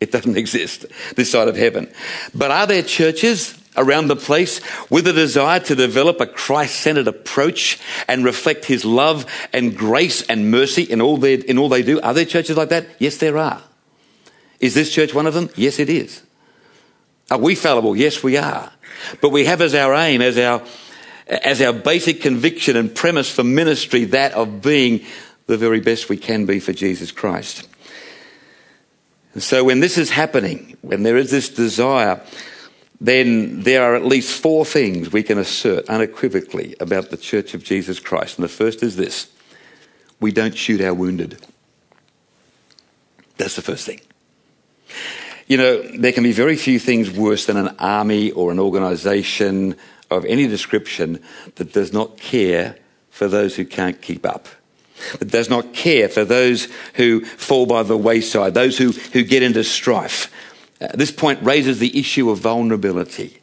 It 0.00 0.12
doesn't 0.12 0.36
exist 0.44 0.86
this 1.14 1.30
side 1.30 1.48
of 1.48 1.56
heaven. 1.56 1.90
But 2.34 2.50
are 2.50 2.66
there 2.66 2.82
churches 2.82 3.58
around 3.76 4.08
the 4.08 4.16
place 4.16 4.60
with 4.90 5.06
a 5.06 5.12
desire 5.12 5.60
to 5.60 5.74
develop 5.74 6.20
a 6.20 6.26
Christ 6.26 6.80
centered 6.80 7.08
approach 7.08 7.78
and 8.08 8.24
reflect 8.24 8.64
his 8.64 8.84
love 8.84 9.26
and 9.52 9.76
grace 9.76 10.22
and 10.22 10.50
mercy 10.50 10.82
in 10.82 11.00
all, 11.00 11.18
their, 11.18 11.38
in 11.38 11.58
all 11.58 11.68
they 11.68 11.82
do? 11.82 12.00
Are 12.00 12.14
there 12.14 12.24
churches 12.24 12.56
like 12.56 12.70
that? 12.70 12.86
Yes, 12.98 13.18
there 13.18 13.38
are. 13.38 13.62
Is 14.60 14.74
this 14.74 14.92
church 14.92 15.14
one 15.14 15.26
of 15.26 15.34
them? 15.34 15.50
Yes, 15.56 15.78
it 15.78 15.90
is. 15.90 16.22
Are 17.30 17.38
we 17.38 17.54
fallible? 17.54 17.96
Yes, 17.96 18.22
we 18.22 18.36
are. 18.36 18.72
But 19.20 19.30
we 19.30 19.44
have 19.44 19.60
as 19.60 19.74
our 19.74 19.94
aim, 19.94 20.22
as 20.22 20.38
our, 20.38 20.62
as 21.26 21.60
our 21.60 21.72
basic 21.72 22.22
conviction 22.22 22.76
and 22.76 22.94
premise 22.94 23.30
for 23.30 23.44
ministry, 23.44 24.04
that 24.06 24.32
of 24.32 24.62
being 24.62 25.04
the 25.46 25.56
very 25.56 25.80
best 25.80 26.08
we 26.08 26.16
can 26.16 26.44
be 26.46 26.60
for 26.60 26.72
Jesus 26.72 27.12
Christ. 27.12 27.68
And 29.34 29.42
so 29.42 29.64
when 29.64 29.80
this 29.80 29.98
is 29.98 30.10
happening, 30.10 30.76
when 30.82 31.02
there 31.02 31.16
is 31.16 31.30
this 31.30 31.48
desire, 31.48 32.20
then 33.00 33.62
there 33.62 33.82
are 33.82 33.94
at 33.94 34.04
least 34.04 34.40
four 34.40 34.64
things 34.64 35.12
we 35.12 35.22
can 35.22 35.38
assert 35.38 35.88
unequivocally 35.88 36.74
about 36.80 37.10
the 37.10 37.16
Church 37.16 37.54
of 37.54 37.62
Jesus 37.62 38.00
Christ. 38.00 38.38
And 38.38 38.44
the 38.44 38.48
first 38.48 38.82
is 38.82 38.96
this 38.96 39.28
we 40.20 40.32
don't 40.32 40.56
shoot 40.56 40.80
our 40.80 40.94
wounded. 40.94 41.44
That's 43.36 43.56
the 43.56 43.62
first 43.62 43.84
thing. 43.84 44.00
You 45.46 45.58
know, 45.58 45.82
there 45.82 46.12
can 46.12 46.24
be 46.24 46.32
very 46.32 46.56
few 46.56 46.78
things 46.78 47.10
worse 47.10 47.46
than 47.46 47.58
an 47.58 47.76
army 47.78 48.30
or 48.30 48.50
an 48.50 48.58
organization 48.58 49.76
of 50.10 50.24
any 50.24 50.46
description 50.48 51.22
that 51.56 51.72
does 51.72 51.92
not 51.92 52.16
care 52.16 52.76
for 53.10 53.28
those 53.28 53.56
who 53.56 53.64
can't 53.64 54.00
keep 54.00 54.24
up 54.24 54.48
that 55.18 55.30
does 55.30 55.50
not 55.50 55.72
care 55.72 56.08
for 56.08 56.24
those 56.24 56.68
who 56.94 57.24
fall 57.24 57.66
by 57.66 57.82
the 57.82 57.96
wayside, 57.96 58.54
those 58.54 58.78
who, 58.78 58.92
who 58.92 59.22
get 59.22 59.42
into 59.42 59.62
strife. 59.64 60.32
Uh, 60.80 60.88
this 60.94 61.10
point 61.10 61.42
raises 61.42 61.78
the 61.78 61.98
issue 61.98 62.30
of 62.30 62.38
vulnerability. 62.38 63.38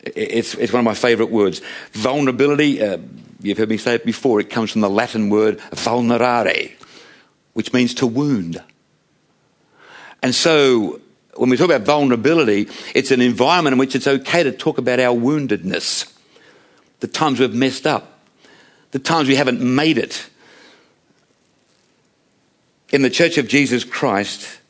It's, 0.00 0.54
it's 0.54 0.72
one 0.72 0.80
of 0.80 0.84
my 0.84 0.94
favourite 0.94 1.30
words. 1.30 1.60
Vulnerability, 1.92 2.82
uh, 2.82 2.98
you've 3.40 3.58
heard 3.58 3.68
me 3.68 3.76
say 3.76 3.94
it 3.94 4.04
before, 4.04 4.40
it 4.40 4.50
comes 4.50 4.72
from 4.72 4.80
the 4.80 4.90
Latin 4.90 5.30
word 5.30 5.58
vulnerare, 5.72 6.72
which 7.52 7.72
means 7.72 7.94
to 7.94 8.06
wound. 8.06 8.62
And 10.22 10.34
so, 10.34 11.00
when 11.36 11.50
we 11.50 11.56
talk 11.56 11.66
about 11.66 11.82
vulnerability, 11.82 12.68
it's 12.94 13.12
an 13.12 13.20
environment 13.20 13.74
in 13.74 13.78
which 13.78 13.94
it's 13.94 14.08
okay 14.08 14.42
to 14.42 14.50
talk 14.50 14.78
about 14.78 14.98
our 14.98 15.14
woundedness, 15.16 16.12
the 17.00 17.06
times 17.06 17.38
we've 17.38 17.54
messed 17.54 17.86
up, 17.86 18.20
the 18.90 18.98
times 18.98 19.28
we 19.28 19.36
haven't 19.36 19.60
made 19.60 19.98
it, 19.98 20.28
in 22.90 23.02
the 23.02 23.10
Church 23.10 23.38
of 23.38 23.48
Jesus 23.48 23.84
Christ, 23.84 24.60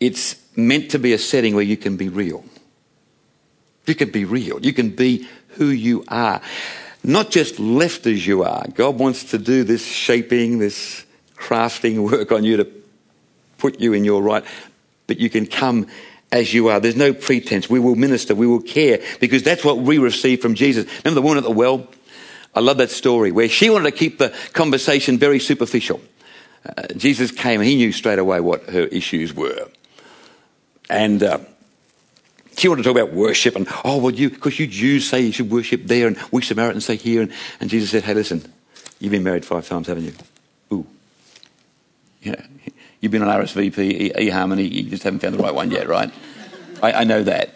it's 0.00 0.36
meant 0.56 0.90
to 0.90 0.98
be 0.98 1.12
a 1.12 1.18
setting 1.18 1.54
where 1.54 1.64
you 1.64 1.76
can 1.76 1.96
be 1.96 2.08
real. 2.08 2.44
You 3.86 3.94
can 3.94 4.10
be 4.10 4.24
real. 4.24 4.60
You 4.60 4.72
can 4.72 4.90
be 4.90 5.28
who 5.50 5.66
you 5.66 6.04
are. 6.08 6.40
Not 7.04 7.30
just 7.30 7.58
left 7.58 8.06
as 8.06 8.26
you 8.26 8.44
are. 8.44 8.64
God 8.74 8.98
wants 8.98 9.24
to 9.30 9.38
do 9.38 9.64
this 9.64 9.84
shaping, 9.84 10.58
this 10.58 11.04
crafting 11.36 12.08
work 12.10 12.30
on 12.32 12.44
you 12.44 12.58
to 12.58 12.68
put 13.58 13.80
you 13.80 13.92
in 13.92 14.04
your 14.04 14.22
right, 14.22 14.44
but 15.06 15.18
you 15.18 15.30
can 15.30 15.46
come 15.46 15.86
as 16.30 16.54
you 16.54 16.68
are. 16.68 16.80
There's 16.80 16.96
no 16.96 17.12
pretense. 17.12 17.68
We 17.68 17.78
will 17.78 17.96
minister. 17.96 18.34
We 18.34 18.46
will 18.46 18.62
care 18.62 19.00
because 19.20 19.42
that's 19.42 19.64
what 19.64 19.78
we 19.78 19.98
receive 19.98 20.40
from 20.40 20.54
Jesus. 20.54 20.86
Remember 21.04 21.20
the 21.20 21.22
woman 21.22 21.38
at 21.38 21.44
the 21.44 21.50
well? 21.50 21.86
I 22.54 22.60
love 22.60 22.78
that 22.78 22.90
story 22.90 23.32
where 23.32 23.48
she 23.48 23.70
wanted 23.70 23.90
to 23.90 23.96
keep 23.96 24.18
the 24.18 24.34
conversation 24.52 25.18
very 25.18 25.38
superficial. 25.38 26.00
Uh, 26.64 26.86
Jesus 26.96 27.30
came 27.30 27.60
and 27.60 27.68
he 27.68 27.76
knew 27.76 27.92
straight 27.92 28.18
away 28.18 28.40
what 28.40 28.64
her 28.70 28.84
issues 28.86 29.34
were. 29.34 29.68
And 30.88 31.22
uh, 31.22 31.38
she 32.56 32.68
wanted 32.68 32.82
to 32.82 32.92
talk 32.92 33.02
about 33.02 33.14
worship 33.14 33.56
and, 33.56 33.66
oh, 33.84 33.98
well, 33.98 34.14
you, 34.14 34.30
because 34.30 34.58
you 34.58 34.66
Jews 34.66 35.08
say 35.08 35.20
you 35.20 35.32
should 35.32 35.50
worship 35.50 35.84
there 35.84 36.06
and 36.06 36.18
we 36.30 36.42
Samaritans 36.42 36.84
say 36.84 36.96
here. 36.96 37.22
And, 37.22 37.32
and 37.60 37.70
Jesus 37.70 37.90
said, 37.90 38.04
hey, 38.04 38.14
listen, 38.14 38.44
you've 39.00 39.12
been 39.12 39.24
married 39.24 39.44
five 39.44 39.66
times, 39.66 39.86
haven't 39.86 40.04
you? 40.04 40.12
Ooh. 40.72 40.86
Yeah. 42.22 42.46
You've 43.00 43.10
been 43.10 43.22
on 43.22 43.40
RSVP, 43.40 44.14
eHarmony, 44.14 44.70
you 44.70 44.84
just 44.84 45.02
haven't 45.02 45.20
found 45.20 45.34
the 45.34 45.42
right 45.42 45.54
one 45.54 45.72
yet, 45.72 45.88
right? 45.88 46.12
I, 46.80 46.92
I 46.92 47.04
know 47.04 47.24
that. 47.24 47.54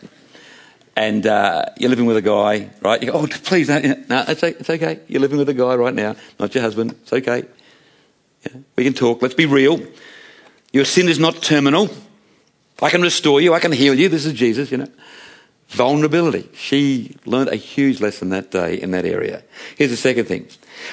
And 0.96 1.26
uh, 1.26 1.66
you're 1.78 1.90
living 1.90 2.06
with 2.06 2.16
a 2.16 2.22
guy, 2.22 2.70
right? 2.80 3.00
You 3.00 3.12
go, 3.12 3.18
oh, 3.18 3.26
please, 3.26 3.68
no, 3.68 3.78
no 3.78 4.24
it's, 4.26 4.42
it's 4.42 4.70
okay. 4.70 5.00
You're 5.06 5.20
living 5.20 5.38
with 5.38 5.48
a 5.48 5.54
guy 5.54 5.76
right 5.76 5.94
now, 5.94 6.16
not 6.40 6.54
your 6.54 6.62
husband. 6.62 6.92
It's 7.02 7.12
okay. 7.12 7.44
Yeah. 8.46 8.60
We 8.76 8.84
can 8.84 8.94
talk. 8.94 9.22
Let's 9.22 9.34
be 9.34 9.46
real. 9.46 9.80
Your 10.72 10.84
sin 10.84 11.08
is 11.08 11.18
not 11.18 11.42
terminal. 11.42 11.88
I 12.82 12.90
can 12.90 13.02
restore 13.02 13.40
you. 13.40 13.54
I 13.54 13.60
can 13.60 13.72
heal 13.72 13.94
you. 13.94 14.08
This 14.08 14.26
is 14.26 14.32
Jesus, 14.34 14.70
you 14.70 14.78
know. 14.78 14.88
Vulnerability. 15.68 16.48
She 16.54 17.16
learned 17.24 17.48
a 17.48 17.56
huge 17.56 18.00
lesson 18.00 18.28
that 18.28 18.50
day 18.50 18.80
in 18.80 18.92
that 18.92 19.04
area. 19.04 19.42
Here's 19.76 19.90
the 19.90 19.96
second 19.96 20.26
thing. 20.26 20.48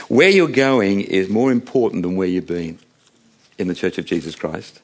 Where 0.07 0.29
you're 0.29 0.47
going 0.47 1.01
is 1.01 1.29
more 1.29 1.51
important 1.51 2.03
than 2.03 2.15
where 2.15 2.27
you've 2.27 2.47
been 2.47 2.79
in 3.57 3.67
the 3.67 3.75
Church 3.75 3.97
of 3.97 4.05
Jesus 4.05 4.35
Christ. 4.35 4.81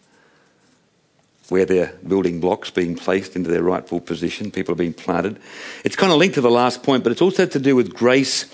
Where 1.48 1.66
they're 1.66 1.94
building 2.08 2.40
blocks 2.40 2.70
being 2.70 2.96
placed 2.96 3.36
into 3.36 3.50
their 3.50 3.64
rightful 3.64 4.02
position, 4.02 4.52
people 4.52 4.74
are 4.74 4.78
being 4.78 4.94
planted. 4.94 5.40
It's 5.84 5.96
kind 5.96 6.12
of 6.12 6.20
linked 6.20 6.36
to 6.36 6.42
the 6.42 6.52
last 6.52 6.84
point, 6.84 7.04
but 7.04 7.12
it's 7.12 7.22
also 7.22 7.48
to 7.48 7.60
do 7.60 7.76
with 7.76 7.96
grace 7.96 8.46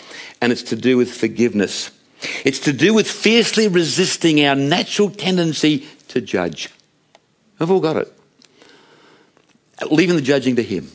and 0.41 0.53
it's 0.53 0.63
to 0.63 0.77
do 0.77 0.95
with 0.95 1.13
forgiveness. 1.13 1.91
It's 2.43 2.59
to 2.61 2.73
do 2.73 2.93
with 2.93 3.09
fiercely 3.09 3.67
resisting 3.67 4.43
our 4.45 4.55
natural 4.55 5.09
tendency 5.09 5.87
to 6.09 6.21
judge. 6.21 6.69
We've 7.59 7.71
all 7.71 7.79
got 7.79 7.97
it 7.97 8.11
leaving 9.91 10.15
the 10.15 10.21
judging 10.21 10.55
to 10.55 10.63
Him. 10.63 10.89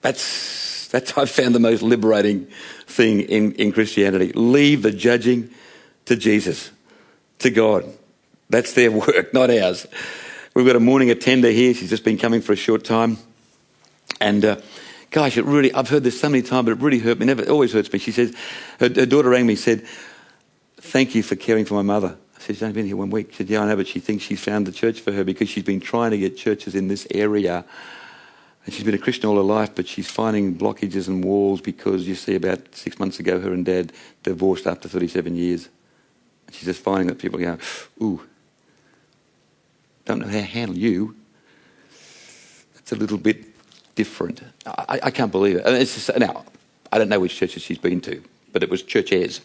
That's, 0.00 0.88
that's 0.88 1.16
I've 1.16 1.30
found 1.30 1.54
the 1.54 1.60
most 1.60 1.82
liberating 1.82 2.46
thing 2.86 3.20
in, 3.20 3.52
in 3.52 3.72
Christianity. 3.72 4.32
Leave 4.34 4.82
the 4.82 4.90
judging 4.90 5.50
to 6.06 6.16
Jesus, 6.16 6.70
to 7.38 7.50
God. 7.50 7.84
That's 8.50 8.72
their 8.72 8.90
work, 8.90 9.32
not 9.32 9.50
ours. 9.50 9.86
We've 10.54 10.66
got 10.66 10.76
a 10.76 10.80
morning 10.80 11.10
attender 11.10 11.50
here. 11.50 11.72
She's 11.72 11.90
just 11.90 12.04
been 12.04 12.18
coming 12.18 12.40
for 12.40 12.52
a 12.52 12.56
short 12.56 12.84
time. 12.84 13.18
And 14.20 14.44
uh, 14.44 14.56
gosh, 15.12 15.36
it 15.36 15.44
really, 15.44 15.72
I've 15.72 15.88
heard 15.88 16.02
this 16.02 16.20
so 16.20 16.28
many 16.28 16.42
times, 16.42 16.64
but 16.64 16.72
it 16.72 16.80
really 16.80 16.98
hurt 16.98 17.18
me. 17.18 17.26
Never, 17.26 17.42
it 17.42 17.48
always 17.48 17.72
hurts 17.72 17.92
me. 17.92 18.00
She 18.00 18.10
says, 18.10 18.34
her, 18.80 18.88
her 18.88 19.06
daughter 19.06 19.28
rang 19.28 19.46
me 19.46 19.52
and 19.52 19.60
said, 19.60 19.86
Thank 20.78 21.14
you 21.14 21.22
for 21.22 21.36
caring 21.36 21.64
for 21.64 21.74
my 21.74 21.82
mother 21.82 22.16
I 22.42 22.44
said, 22.46 22.56
she's 22.56 22.62
only 22.64 22.74
been 22.74 22.86
here 22.86 22.96
one 22.96 23.10
week. 23.10 23.30
She 23.30 23.36
said, 23.38 23.50
yeah, 23.50 23.62
I 23.62 23.66
know, 23.66 23.76
but 23.76 23.86
she 23.86 24.00
thinks 24.00 24.24
she's 24.24 24.42
found 24.42 24.66
the 24.66 24.72
church 24.72 24.98
for 24.98 25.12
her 25.12 25.22
because 25.22 25.48
she's 25.48 25.62
been 25.62 25.78
trying 25.78 26.10
to 26.10 26.18
get 26.18 26.36
churches 26.36 26.74
in 26.74 26.88
this 26.88 27.06
area. 27.12 27.64
And 28.64 28.74
she's 28.74 28.82
been 28.82 28.96
a 28.96 28.98
Christian 28.98 29.30
all 29.30 29.36
her 29.36 29.42
life, 29.42 29.76
but 29.76 29.86
she's 29.86 30.10
finding 30.10 30.56
blockages 30.56 31.06
and 31.06 31.22
walls 31.22 31.60
because, 31.60 32.08
you 32.08 32.16
see, 32.16 32.34
about 32.34 32.74
six 32.74 32.98
months 32.98 33.20
ago, 33.20 33.38
her 33.40 33.52
and 33.52 33.64
dad 33.64 33.92
divorced 34.24 34.66
after 34.66 34.88
37 34.88 35.36
years. 35.36 35.68
And 36.48 36.56
she's 36.56 36.64
just 36.64 36.82
finding 36.82 37.06
that 37.06 37.18
people 37.20 37.38
go, 37.38 37.58
ooh, 38.02 38.20
don't 40.04 40.18
know 40.18 40.26
how 40.26 40.32
to 40.32 40.42
handle 40.42 40.76
you. 40.76 41.14
It's 42.76 42.90
a 42.90 42.96
little 42.96 43.18
bit 43.18 43.51
different. 43.94 44.42
I, 44.66 45.00
I 45.04 45.10
can't 45.10 45.32
believe 45.32 45.56
it. 45.56 45.64
Just, 45.64 46.10
now, 46.18 46.44
I 46.90 46.98
don't 46.98 47.08
know 47.08 47.20
which 47.20 47.36
churches 47.36 47.62
she's 47.62 47.78
been 47.78 48.00
to, 48.02 48.22
but 48.52 48.62
it 48.62 48.70
was 48.70 48.82
church 48.82 49.12
airs. 49.12 49.40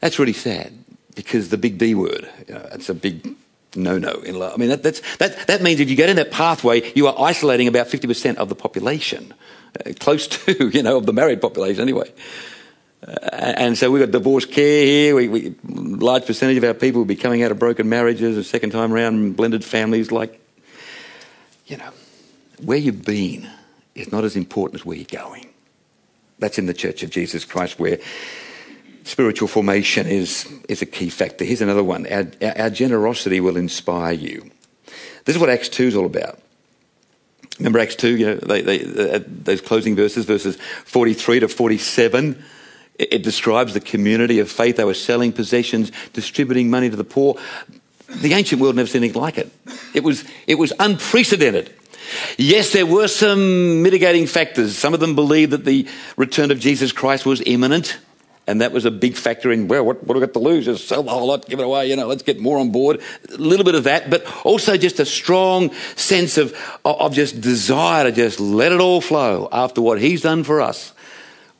That's 0.00 0.18
really 0.18 0.32
sad 0.32 0.72
because 1.14 1.48
the 1.48 1.58
big 1.58 1.78
D 1.78 1.94
word, 1.94 2.28
you 2.46 2.54
know, 2.54 2.68
it's 2.72 2.88
a 2.88 2.94
big 2.94 3.34
no-no 3.74 4.20
in 4.20 4.38
love. 4.38 4.54
I 4.54 4.56
mean, 4.56 4.68
that, 4.68 4.82
that, 4.82 5.46
that 5.46 5.62
means 5.62 5.80
if 5.80 5.90
you 5.90 5.96
get 5.96 6.08
in 6.08 6.16
that 6.16 6.30
pathway, 6.30 6.92
you 6.94 7.06
are 7.08 7.14
isolating 7.18 7.68
about 7.68 7.88
50% 7.88 8.36
of 8.36 8.48
the 8.48 8.54
population, 8.54 9.34
uh, 9.84 9.92
close 9.98 10.26
to, 10.28 10.68
you 10.72 10.82
know, 10.82 10.96
of 10.96 11.06
the 11.06 11.12
married 11.12 11.40
population 11.40 11.82
anyway. 11.82 12.10
Uh, 13.06 13.12
and 13.32 13.78
so 13.78 13.90
we've 13.90 14.02
got 14.02 14.10
divorce 14.10 14.44
care 14.44 14.84
here. 14.84 15.14
We, 15.14 15.28
we, 15.28 15.54
large 15.64 16.26
percentage 16.26 16.56
of 16.56 16.64
our 16.64 16.74
people 16.74 17.00
will 17.00 17.06
be 17.06 17.16
coming 17.16 17.42
out 17.42 17.50
of 17.50 17.58
broken 17.58 17.88
marriages, 17.88 18.36
a 18.36 18.44
second 18.44 18.70
time 18.70 18.92
around, 18.92 19.36
blended 19.36 19.64
families. 19.64 20.10
Like, 20.10 20.40
you 21.66 21.76
know, 21.76 21.90
where 22.62 22.78
you've 22.78 23.04
been 23.04 23.48
is 23.98 24.12
not 24.12 24.24
as 24.24 24.36
important 24.36 24.80
as 24.80 24.86
where 24.86 24.96
you're 24.96 25.04
going. 25.04 25.48
That's 26.38 26.58
in 26.58 26.66
the 26.66 26.74
Church 26.74 27.02
of 27.02 27.10
Jesus 27.10 27.44
Christ, 27.44 27.78
where 27.78 27.98
spiritual 29.04 29.48
formation 29.48 30.06
is, 30.06 30.52
is 30.68 30.82
a 30.82 30.86
key 30.86 31.10
factor. 31.10 31.44
Here's 31.44 31.60
another 31.60 31.84
one 31.84 32.06
our, 32.06 32.26
our 32.56 32.70
generosity 32.70 33.40
will 33.40 33.56
inspire 33.56 34.12
you. 34.12 34.50
This 35.24 35.36
is 35.36 35.40
what 35.40 35.50
Acts 35.50 35.68
2 35.68 35.84
is 35.84 35.96
all 35.96 36.06
about. 36.06 36.38
Remember 37.58 37.80
Acts 37.80 37.96
2, 37.96 38.16
you 38.16 38.26
know, 38.26 38.34
they, 38.36 38.62
they, 38.62 39.14
uh, 39.14 39.20
those 39.26 39.60
closing 39.60 39.96
verses, 39.96 40.24
verses 40.24 40.56
43 40.84 41.40
to 41.40 41.48
47. 41.48 42.42
It, 42.98 43.12
it 43.14 43.22
describes 43.22 43.74
the 43.74 43.80
community 43.80 44.38
of 44.38 44.50
faith. 44.50 44.76
They 44.76 44.84
were 44.84 44.94
selling 44.94 45.32
possessions, 45.32 45.90
distributing 46.12 46.70
money 46.70 46.88
to 46.88 46.96
the 46.96 47.04
poor. 47.04 47.36
The 48.08 48.32
ancient 48.32 48.60
world 48.60 48.76
never 48.76 48.86
seen 48.86 49.02
anything 49.02 49.20
like 49.20 49.38
it. 49.38 49.50
It 49.92 50.04
was, 50.04 50.24
it 50.46 50.54
was 50.54 50.72
unprecedented. 50.78 51.74
Yes, 52.36 52.72
there 52.72 52.86
were 52.86 53.08
some 53.08 53.82
mitigating 53.82 54.26
factors. 54.26 54.76
Some 54.76 54.94
of 54.94 55.00
them 55.00 55.14
believed 55.14 55.52
that 55.52 55.64
the 55.64 55.86
return 56.16 56.50
of 56.50 56.58
Jesus 56.58 56.92
Christ 56.92 57.26
was 57.26 57.42
imminent. 57.44 57.98
And 58.46 58.62
that 58.62 58.72
was 58.72 58.86
a 58.86 58.90
big 58.90 59.14
factor 59.14 59.52
in, 59.52 59.68
well, 59.68 59.84
what, 59.84 60.02
what 60.04 60.14
do 60.14 60.20
we 60.20 60.26
got 60.26 60.32
to 60.32 60.38
lose? 60.38 60.64
Just 60.64 60.88
sell 60.88 61.02
the 61.02 61.10
whole 61.10 61.26
lot, 61.26 61.46
give 61.46 61.60
it 61.60 61.64
away, 61.64 61.90
you 61.90 61.96
know, 61.96 62.06
let's 62.06 62.22
get 62.22 62.40
more 62.40 62.58
on 62.58 62.70
board. 62.70 63.02
A 63.30 63.36
little 63.36 63.64
bit 63.64 63.74
of 63.74 63.84
that, 63.84 64.08
but 64.08 64.24
also 64.42 64.78
just 64.78 64.98
a 65.00 65.04
strong 65.04 65.70
sense 65.96 66.38
of, 66.38 66.56
of 66.82 67.12
just 67.12 67.42
desire 67.42 68.04
to 68.04 68.12
just 68.12 68.40
let 68.40 68.72
it 68.72 68.80
all 68.80 69.02
flow 69.02 69.50
after 69.52 69.82
what 69.82 70.00
he's 70.00 70.22
done 70.22 70.44
for 70.44 70.62
us. 70.62 70.94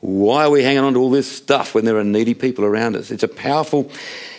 Why 0.01 0.45
are 0.45 0.49
we 0.49 0.63
hanging 0.63 0.83
on 0.83 0.93
to 0.93 0.99
all 0.99 1.09
this 1.09 1.29
stuff 1.29 1.75
when 1.75 1.83
there 1.85 1.97
are 1.97 2.03
needy 2.03 2.33
people 2.33 2.63
around 2.63 2.95
us? 2.95 3.11
It's 3.11 3.23
a 3.23 3.27
powerful, 3.27 3.91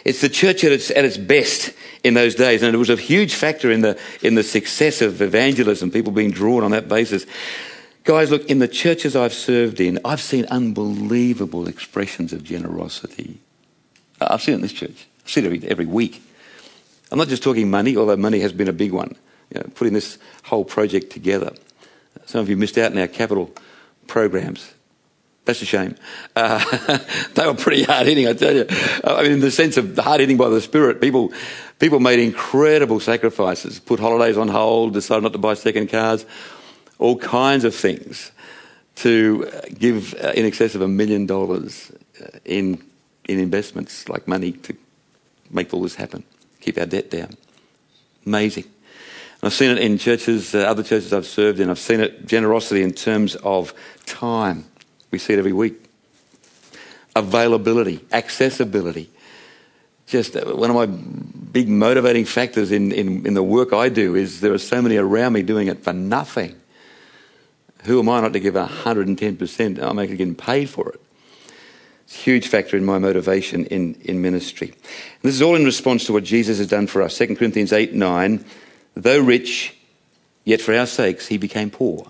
it's 0.04 0.22
the 0.22 0.28
church 0.28 0.64
at 0.64 0.72
its, 0.72 0.90
at 0.90 1.04
its 1.04 1.18
best 1.18 1.72
in 2.02 2.14
those 2.14 2.34
days. 2.34 2.62
And 2.62 2.74
it 2.74 2.78
was 2.78 2.88
a 2.88 2.96
huge 2.96 3.34
factor 3.34 3.70
in 3.70 3.82
the, 3.82 3.98
in 4.22 4.36
the 4.36 4.42
success 4.42 5.02
of 5.02 5.20
evangelism, 5.20 5.90
people 5.90 6.12
being 6.12 6.30
drawn 6.30 6.64
on 6.64 6.70
that 6.70 6.88
basis. 6.88 7.26
Guys, 8.04 8.30
look, 8.30 8.46
in 8.46 8.58
the 8.58 8.68
churches 8.68 9.14
I've 9.14 9.34
served 9.34 9.80
in, 9.80 9.98
I've 10.04 10.22
seen 10.22 10.46
unbelievable 10.46 11.68
expressions 11.68 12.32
of 12.32 12.42
generosity. 12.42 13.38
I've 14.18 14.40
seen 14.40 14.54
it 14.54 14.56
in 14.56 14.62
this 14.62 14.72
church. 14.72 15.06
I've 15.24 15.30
seen 15.30 15.44
it 15.44 15.48
every, 15.48 15.68
every 15.68 15.86
week. 15.86 16.22
I'm 17.12 17.18
not 17.18 17.28
just 17.28 17.42
talking 17.42 17.70
money, 17.70 17.98
although 17.98 18.16
money 18.16 18.40
has 18.40 18.54
been 18.54 18.68
a 18.68 18.72
big 18.72 18.92
one. 18.92 19.14
You 19.52 19.60
know, 19.60 19.66
putting 19.74 19.92
this 19.92 20.16
whole 20.44 20.64
project 20.64 21.10
together. 21.10 21.52
Some 22.24 22.40
of 22.40 22.48
you 22.48 22.56
missed 22.56 22.78
out 22.78 22.92
in 22.92 22.98
our 22.98 23.08
capital 23.08 23.52
programs. 24.06 24.72
That's 25.50 25.62
a 25.62 25.66
shame. 25.66 25.96
Uh, 26.36 26.98
they 27.34 27.44
were 27.44 27.54
pretty 27.54 27.82
hard 27.82 28.06
hitting, 28.06 28.28
I 28.28 28.34
tell 28.34 28.54
you. 28.54 28.66
I 29.02 29.22
mean, 29.22 29.32
in 29.32 29.40
the 29.40 29.50
sense 29.50 29.76
of 29.76 29.98
hard 29.98 30.20
hitting 30.20 30.36
by 30.36 30.48
the 30.48 30.60
Spirit, 30.60 31.00
people, 31.00 31.32
people 31.80 31.98
made 31.98 32.20
incredible 32.20 33.00
sacrifices, 33.00 33.80
put 33.80 33.98
holidays 33.98 34.38
on 34.38 34.48
hold, 34.48 34.92
decided 34.92 35.22
not 35.22 35.32
to 35.32 35.38
buy 35.38 35.54
second 35.54 35.88
cars 35.88 36.24
all 37.00 37.16
kinds 37.16 37.64
of 37.64 37.74
things 37.74 38.30
to 38.94 39.50
give 39.76 40.14
uh, 40.22 40.32
in 40.36 40.44
excess 40.44 40.74
of 40.74 40.82
a 40.82 40.88
million 40.88 41.26
dollars 41.26 41.90
uh, 42.22 42.38
in, 42.44 42.80
in 43.24 43.40
investments, 43.40 44.08
like 44.08 44.28
money 44.28 44.52
to 44.52 44.76
make 45.50 45.72
all 45.74 45.82
this 45.82 45.96
happen, 45.96 46.22
keep 46.60 46.78
our 46.78 46.86
debt 46.86 47.10
down. 47.10 47.36
Amazing. 48.24 48.64
I've 49.42 49.54
seen 49.54 49.70
it 49.70 49.78
in 49.78 49.96
churches, 49.96 50.54
uh, 50.54 50.58
other 50.58 50.82
churches 50.82 51.14
I've 51.14 51.26
served 51.26 51.58
in. 51.58 51.70
I've 51.70 51.78
seen 51.78 52.00
it 52.00 52.26
generosity 52.26 52.82
in 52.82 52.92
terms 52.92 53.34
of 53.36 53.72
time. 54.04 54.66
We 55.10 55.18
see 55.18 55.32
it 55.32 55.38
every 55.38 55.52
week. 55.52 55.74
Availability, 57.16 58.04
accessibility. 58.12 59.10
Just 60.06 60.36
uh, 60.36 60.44
one 60.54 60.70
of 60.70 60.76
my 60.76 60.86
big 60.86 61.68
motivating 61.68 62.24
factors 62.24 62.72
in, 62.72 62.92
in, 62.92 63.26
in 63.26 63.34
the 63.34 63.42
work 63.42 63.72
I 63.72 63.88
do 63.88 64.14
is 64.14 64.40
there 64.40 64.52
are 64.52 64.58
so 64.58 64.80
many 64.80 64.96
around 64.96 65.32
me 65.32 65.42
doing 65.42 65.68
it 65.68 65.82
for 65.82 65.92
nothing 65.92 66.60
who 67.84 67.98
am 67.98 68.08
I 68.08 68.20
not 68.20 68.32
to 68.34 68.40
give 68.40 68.54
110%? 68.54 69.78
I'm 69.78 69.98
actually 69.98 70.16
getting 70.16 70.34
paid 70.34 70.68
for 70.68 70.90
it. 70.90 71.00
It's 72.04 72.16
a 72.16 72.18
huge 72.18 72.48
factor 72.48 72.76
in 72.76 72.84
my 72.84 72.98
motivation 72.98 73.66
in, 73.66 73.94
in 74.02 74.20
ministry. 74.20 74.68
And 74.68 75.22
this 75.22 75.34
is 75.34 75.42
all 75.42 75.54
in 75.54 75.64
response 75.64 76.04
to 76.06 76.12
what 76.12 76.24
Jesus 76.24 76.58
has 76.58 76.66
done 76.66 76.86
for 76.86 77.02
us. 77.02 77.16
2 77.16 77.36
Corinthians 77.36 77.72
8 77.72 77.94
9. 77.94 78.44
Though 78.94 79.20
rich, 79.20 79.76
yet 80.44 80.60
for 80.60 80.74
our 80.74 80.86
sakes 80.86 81.28
he 81.28 81.38
became 81.38 81.70
poor. 81.70 82.06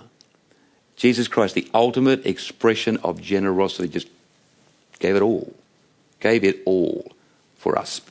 Jesus 1.00 1.28
Christ, 1.28 1.54
the 1.54 1.66
ultimate 1.72 2.26
expression 2.26 2.98
of 2.98 3.22
generosity, 3.22 3.88
just 3.88 4.06
gave 4.98 5.16
it 5.16 5.22
all. 5.22 5.54
Gave 6.20 6.44
it 6.44 6.60
all 6.66 7.12
for 7.56 7.78
us. 7.78 8.02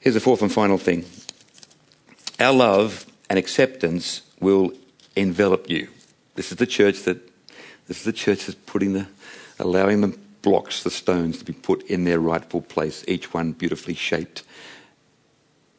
Here's 0.00 0.14
the 0.14 0.20
fourth 0.20 0.42
and 0.42 0.52
final 0.52 0.76
thing 0.76 1.04
our 2.40 2.52
love 2.52 3.06
and 3.30 3.38
acceptance 3.38 4.22
will 4.40 4.72
envelop 5.14 5.70
you. 5.70 5.86
This 6.34 6.50
is 6.50 6.58
the 6.58 6.66
church 6.66 7.04
that 7.04 7.18
this 7.86 7.98
is 7.98 8.04
the 8.04 8.12
church 8.12 8.46
that's 8.46 8.58
putting 8.66 8.94
the 8.94 9.06
allowing 9.60 10.00
the 10.00 10.18
blocks, 10.42 10.82
the 10.82 10.90
stones 10.90 11.38
to 11.38 11.44
be 11.44 11.52
put 11.52 11.84
in 11.84 12.02
their 12.02 12.18
rightful 12.18 12.60
place, 12.60 13.04
each 13.06 13.32
one 13.32 13.52
beautifully 13.52 13.94
shaped. 13.94 14.42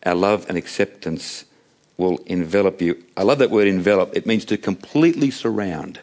Our 0.06 0.16
love 0.16 0.46
and 0.48 0.58
acceptance 0.58 1.44
will 2.00 2.18
envelop 2.26 2.82
you. 2.82 3.04
I 3.18 3.24
love 3.24 3.40
that 3.40 3.52
word 3.52 3.68
envelop. 3.68 4.16
It 4.16 4.26
means 4.26 4.46
to 4.46 4.58
completely 4.58 5.30
surround. 5.30 6.00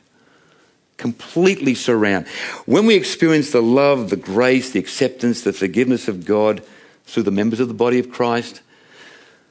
Completely 0.99 1.75
surround. 1.75 2.29
When 2.67 2.87
we 2.87 2.95
experience 2.95 3.51
the 3.51 3.63
love, 3.63 4.11
the 4.11 4.17
grace, 4.17 4.71
the 4.71 4.79
acceptance, 4.79 5.43
the 5.43 5.53
forgiveness 5.53 6.07
of 6.07 6.25
God 6.25 6.63
through 7.07 7.25
the 7.25 7.31
members 7.31 7.61
of 7.61 7.69
the 7.69 7.75
body 7.75 7.99
of 7.99 8.11
Christ, 8.11 8.61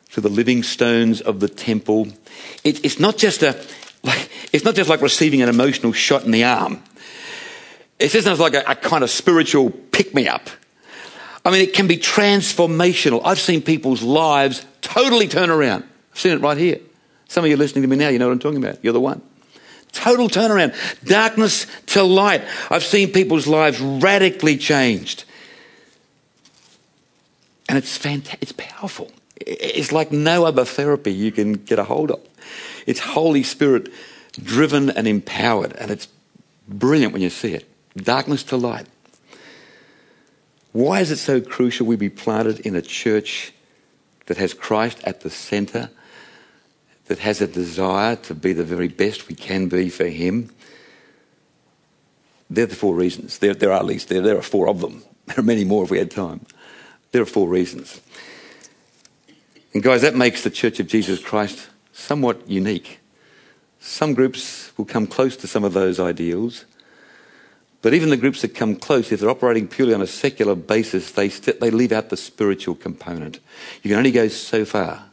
through 0.05 0.21
the 0.21 0.29
living 0.29 0.63
stones 0.63 1.19
of 1.19 1.39
the 1.39 1.49
temple, 1.49 2.07
it, 2.63 2.85
it's 2.85 2.99
not 2.99 3.17
just 3.17 3.41
a 3.41 3.59
like, 4.03 4.29
it's 4.53 4.63
not 4.63 4.75
just 4.75 4.89
like 4.89 5.01
receiving 5.01 5.41
an 5.41 5.49
emotional 5.49 5.91
shot 5.91 6.23
in 6.23 6.31
the 6.31 6.43
arm. 6.43 6.81
It's 7.97 8.13
just 8.13 8.39
like 8.39 8.53
a, 8.53 8.63
a 8.67 8.75
kind 8.75 9.03
of 9.03 9.09
spiritual 9.09 9.71
pick 9.71 10.13
me 10.13 10.27
up. 10.27 10.47
I 11.43 11.51
mean, 11.51 11.61
it 11.61 11.73
can 11.73 11.87
be 11.87 11.97
transformational. 11.97 13.21
I've 13.23 13.39
seen 13.39 13.61
people's 13.61 14.03
lives 14.03 14.65
totally 14.81 15.27
turn 15.27 15.49
around. 15.49 15.85
Seen 16.15 16.31
it 16.31 16.41
right 16.41 16.57
here. 16.57 16.79
Some 17.27 17.43
of 17.43 17.49
you 17.49 17.57
listening 17.57 17.83
to 17.83 17.87
me 17.87 17.95
now, 17.95 18.09
you 18.09 18.17
know 18.17 18.27
what 18.27 18.33
I'm 18.33 18.39
talking 18.39 18.63
about. 18.63 18.83
You're 18.83 18.93
the 18.93 18.99
one. 18.99 19.21
Total 19.91 20.27
turnaround. 20.27 20.73
Darkness 21.05 21.67
to 21.87 22.03
light. 22.03 22.43
I've 22.69 22.83
seen 22.83 23.11
people's 23.11 23.47
lives 23.47 23.79
radically 23.79 24.57
changed. 24.57 25.25
And 27.69 27.77
it's 27.77 27.97
fantastic. 27.97 28.41
It's 28.41 28.53
powerful. 28.53 29.11
It's 29.37 29.91
like 29.91 30.11
no 30.11 30.45
other 30.45 30.65
therapy 30.65 31.13
you 31.13 31.31
can 31.31 31.53
get 31.53 31.79
a 31.79 31.83
hold 31.83 32.11
of. 32.11 32.21
It's 32.85 32.99
Holy 32.99 33.43
Spirit 33.43 33.91
driven 34.41 34.89
and 34.89 35.07
empowered, 35.07 35.73
and 35.73 35.91
it's 35.91 36.07
brilliant 36.67 37.13
when 37.13 37.21
you 37.21 37.29
see 37.29 37.53
it. 37.53 37.67
Darkness 37.95 38.43
to 38.43 38.57
light. 38.57 38.87
Why 40.71 40.99
is 40.99 41.09
it 41.09 41.17
so 41.17 41.39
crucial 41.39 41.87
we 41.87 41.95
be 41.95 42.09
planted 42.09 42.59
in 42.59 42.75
a 42.75 42.81
church 42.81 43.53
that 44.25 44.37
has 44.37 44.53
Christ 44.53 44.99
at 45.03 45.21
the 45.21 45.29
centre, 45.29 45.89
that 47.05 47.19
has 47.19 47.41
a 47.41 47.47
desire 47.47 48.15
to 48.15 48.33
be 48.33 48.53
the 48.53 48.63
very 48.63 48.87
best 48.87 49.27
we 49.27 49.35
can 49.35 49.67
be 49.67 49.89
for 49.89 50.07
Him? 50.07 50.49
They're 52.49 52.65
the 52.65 52.75
four 52.75 52.95
reasons. 52.95 53.39
There, 53.39 53.53
there 53.53 53.71
are 53.71 53.79
at 53.79 53.85
least 53.85 54.09
there, 54.09 54.21
there 54.21 54.37
are 54.37 54.43
four 54.43 54.67
of 54.67 54.81
them. 54.81 55.03
There 55.25 55.39
are 55.39 55.43
many 55.43 55.65
more 55.65 55.83
if 55.83 55.89
we 55.89 55.97
had 55.97 56.11
time. 56.11 56.45
There 57.11 57.21
are 57.23 57.25
four 57.25 57.49
reasons. 57.49 57.99
And 59.73 59.81
guys, 59.81 60.03
that 60.03 60.15
makes 60.15 60.43
the 60.43 60.51
Church 60.51 60.79
of 60.79 60.87
Jesus 60.87 61.19
Christ 61.19 61.67
somewhat 61.93 62.47
unique. 62.47 62.99
Some 63.79 64.13
groups 64.13 64.71
will 64.77 64.85
come 64.85 65.07
close 65.07 65.35
to 65.37 65.47
some 65.47 65.63
of 65.63 65.73
those 65.73 65.99
ideals, 65.99 66.65
but 67.81 67.93
even 67.93 68.09
the 68.09 68.17
groups 68.17 68.41
that 68.41 68.55
come 68.55 68.75
close, 68.75 69.11
if 69.11 69.19
they're 69.19 69.29
operating 69.29 69.67
purely 69.67 69.93
on 69.93 70.01
a 70.01 70.07
secular 70.07 70.55
basis, 70.55 71.11
they, 71.11 71.29
st- 71.29 71.59
they 71.59 71.69
leave 71.69 71.91
out 71.91 72.09
the 72.09 72.17
spiritual 72.17 72.75
component. 72.75 73.39
You 73.83 73.89
can 73.89 73.97
only 73.97 74.11
go 74.11 74.27
so 74.27 74.65
far. 74.65 75.05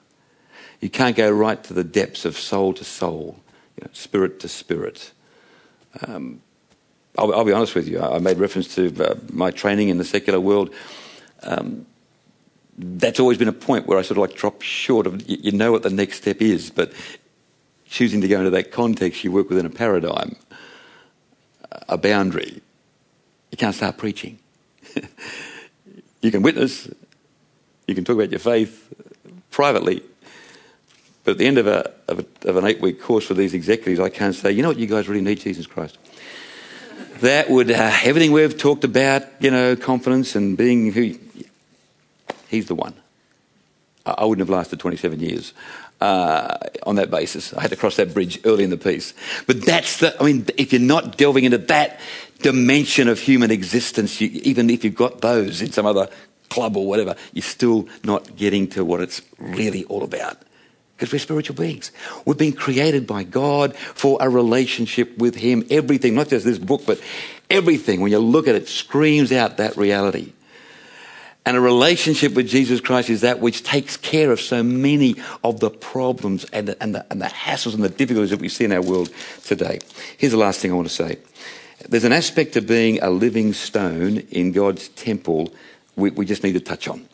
You 0.83 0.90
can't 0.90 1.16
go 1.16 1.31
right 1.31 1.62
to 1.64 1.73
the 1.73 1.85
depths 1.85 2.25
of 2.25 2.37
soul 2.37 2.75
to 2.75 2.85
soul, 2.85 3.38
you 3.77 3.85
know, 3.85 3.90
spirit 3.92 4.40
to 4.40 4.49
spirit. 4.49 5.12
Um, 6.07 6.42
I'll, 7.16 7.33
I'll, 7.33 7.45
be 7.45 7.53
honest 7.53 7.77
with 7.77 7.88
you, 7.88 8.01
I 8.03 8.18
made 8.18 8.38
reference 8.38 8.75
to 8.75 8.92
uh, 9.03 9.14
my 9.33 9.53
training 9.53 9.90
in 9.90 9.99
the 9.99 10.05
secular 10.05 10.40
world. 10.40 10.75
Um, 11.45 11.87
that's 12.77 13.21
always 13.21 13.38
been 13.38 13.49
a 13.49 13.53
point 13.53 13.87
where 13.87 13.97
I 13.97 14.03
sort 14.03 14.18
of 14.18 14.23
like 14.23 14.35
drop 14.35 14.61
short 14.61 15.07
of, 15.07 15.23
you 15.29 15.53
know 15.53 15.71
what 15.71 15.85
the 15.85 15.90
next 15.90 16.16
step 16.16 16.42
is, 16.42 16.71
but 16.71 16.92
choosing 17.88 18.21
to 18.23 18.29
go 18.29 18.38
into 18.38 18.51
that 18.51 18.73
context, 18.73 19.23
you 19.23 19.31
work 19.31 19.51
within 19.51 19.66
a 19.66 19.71
paradigm, 19.71 20.35
a 21.88 21.97
boundary. 21.97 22.61
You 23.53 23.59
can't 23.59 23.75
start 23.75 23.99
preaching. 23.99 24.40
you 26.23 26.33
can 26.33 26.42
witness, 26.42 26.88
you 27.87 27.95
can 27.95 28.05
talk 28.05 28.16
about 28.16 28.31
your 28.31 28.40
faith 28.40 28.92
privately, 29.51 30.03
but 31.24 31.32
at 31.32 31.38
the 31.38 31.46
end 31.46 31.58
of, 31.58 31.66
a, 31.66 31.92
of, 32.08 32.20
a, 32.20 32.48
of 32.48 32.56
an 32.56 32.64
eight 32.64 32.80
week 32.80 33.00
course 33.00 33.26
for 33.26 33.35
these 33.35 33.54
executives, 33.54 34.00
I 34.00 34.08
can't 34.08 34.35
say, 34.35 34.52
you 34.52 34.62
know 34.62 34.68
what, 34.68 34.78
you 34.78 34.87
guys 34.87 35.08
really 35.08 35.20
need 35.20 35.40
Jesus 35.40 35.66
Christ. 35.66 35.98
that 37.20 37.48
would, 37.48 37.70
uh, 37.70 37.92
everything 38.02 38.32
we've 38.32 38.56
talked 38.56 38.85
about, 38.85 39.22
you 39.40 39.50
know, 39.50 39.76
confidence 39.76 40.35
and 40.35 40.56
being 40.56 40.92
who, 40.92 41.14
He's 42.52 42.66
the 42.66 42.74
one. 42.74 42.94
I 44.04 44.26
wouldn't 44.26 44.46
have 44.46 44.54
lasted 44.54 44.78
27 44.78 45.20
years 45.20 45.54
uh, 46.02 46.58
on 46.82 46.96
that 46.96 47.11
basis. 47.11 47.54
I 47.54 47.62
had 47.62 47.70
to 47.70 47.76
cross 47.76 47.96
that 47.96 48.12
bridge 48.12 48.40
early 48.44 48.64
in 48.64 48.68
the 48.68 48.76
piece. 48.76 49.14
But 49.46 49.64
that's 49.64 50.00
the, 50.00 50.14
I 50.20 50.24
mean, 50.24 50.46
if 50.58 50.72
you're 50.72 50.82
not 50.82 51.16
delving 51.16 51.44
into 51.44 51.58
that 51.58 51.98
dimension 52.40 53.08
of 53.08 53.20
human 53.20 53.50
existence, 53.50 54.20
you, 54.20 54.28
even 54.42 54.68
if 54.68 54.85
you've 54.85 54.94
got 54.94 55.22
those 55.22 55.62
in 55.62 55.72
some 55.72 55.87
other 55.87 56.11
club 56.50 56.76
or 56.76 56.87
whatever, 56.87 57.16
you're 57.32 57.42
still 57.42 57.88
not 58.04 58.37
getting 58.37 58.68
to 58.68 58.85
what 58.85 59.00
it's 59.00 59.22
really 59.38 59.85
all 59.85 60.02
about. 60.02 60.37
Because 61.02 61.14
we're 61.14 61.18
spiritual 61.18 61.56
beings. 61.56 61.90
We've 62.24 62.38
been 62.38 62.52
created 62.52 63.08
by 63.08 63.24
God 63.24 63.74
for 63.76 64.18
a 64.20 64.30
relationship 64.30 65.18
with 65.18 65.34
Him. 65.34 65.66
Everything, 65.68 66.14
not 66.14 66.28
just 66.28 66.44
this 66.44 66.60
book, 66.60 66.82
but 66.86 67.00
everything, 67.50 68.00
when 68.00 68.12
you 68.12 68.20
look 68.20 68.46
at 68.46 68.54
it, 68.54 68.68
screams 68.68 69.32
out 69.32 69.56
that 69.56 69.76
reality. 69.76 70.32
And 71.44 71.56
a 71.56 71.60
relationship 71.60 72.34
with 72.34 72.46
Jesus 72.46 72.80
Christ 72.80 73.10
is 73.10 73.22
that 73.22 73.40
which 73.40 73.64
takes 73.64 73.96
care 73.96 74.30
of 74.30 74.40
so 74.40 74.62
many 74.62 75.16
of 75.42 75.58
the 75.58 75.70
problems 75.70 76.44
and 76.52 76.68
the, 76.68 76.80
and, 76.80 76.94
the, 76.94 77.04
and 77.10 77.20
the 77.20 77.26
hassles 77.26 77.74
and 77.74 77.82
the 77.82 77.88
difficulties 77.88 78.30
that 78.30 78.40
we 78.40 78.48
see 78.48 78.64
in 78.64 78.70
our 78.70 78.80
world 78.80 79.10
today. 79.42 79.80
Here's 80.18 80.30
the 80.30 80.38
last 80.38 80.60
thing 80.60 80.70
I 80.70 80.76
want 80.76 80.86
to 80.86 80.94
say. 80.94 81.16
There's 81.88 82.04
an 82.04 82.12
aspect 82.12 82.54
of 82.54 82.68
being 82.68 83.02
a 83.02 83.10
living 83.10 83.54
stone 83.54 84.18
in 84.30 84.52
God's 84.52 84.86
temple 84.90 85.52
we, 85.96 86.10
we 86.10 86.26
just 86.26 86.44
need 86.44 86.52
to 86.52 86.60
touch 86.60 86.86
on. 86.86 87.08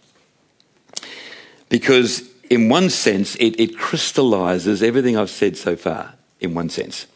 Because, 1.71 2.29
in 2.51 2.69
one 2.69 2.91
sense, 2.91 3.35
it, 3.37 3.59
it 3.61 3.79
crystallizes 3.79 4.83
everything 4.83 5.17
I've 5.17 5.31
said 5.31 5.57
so 5.57 5.77
far, 5.77 6.15
in 6.41 6.55
one 6.55 6.69
sense. 6.69 7.07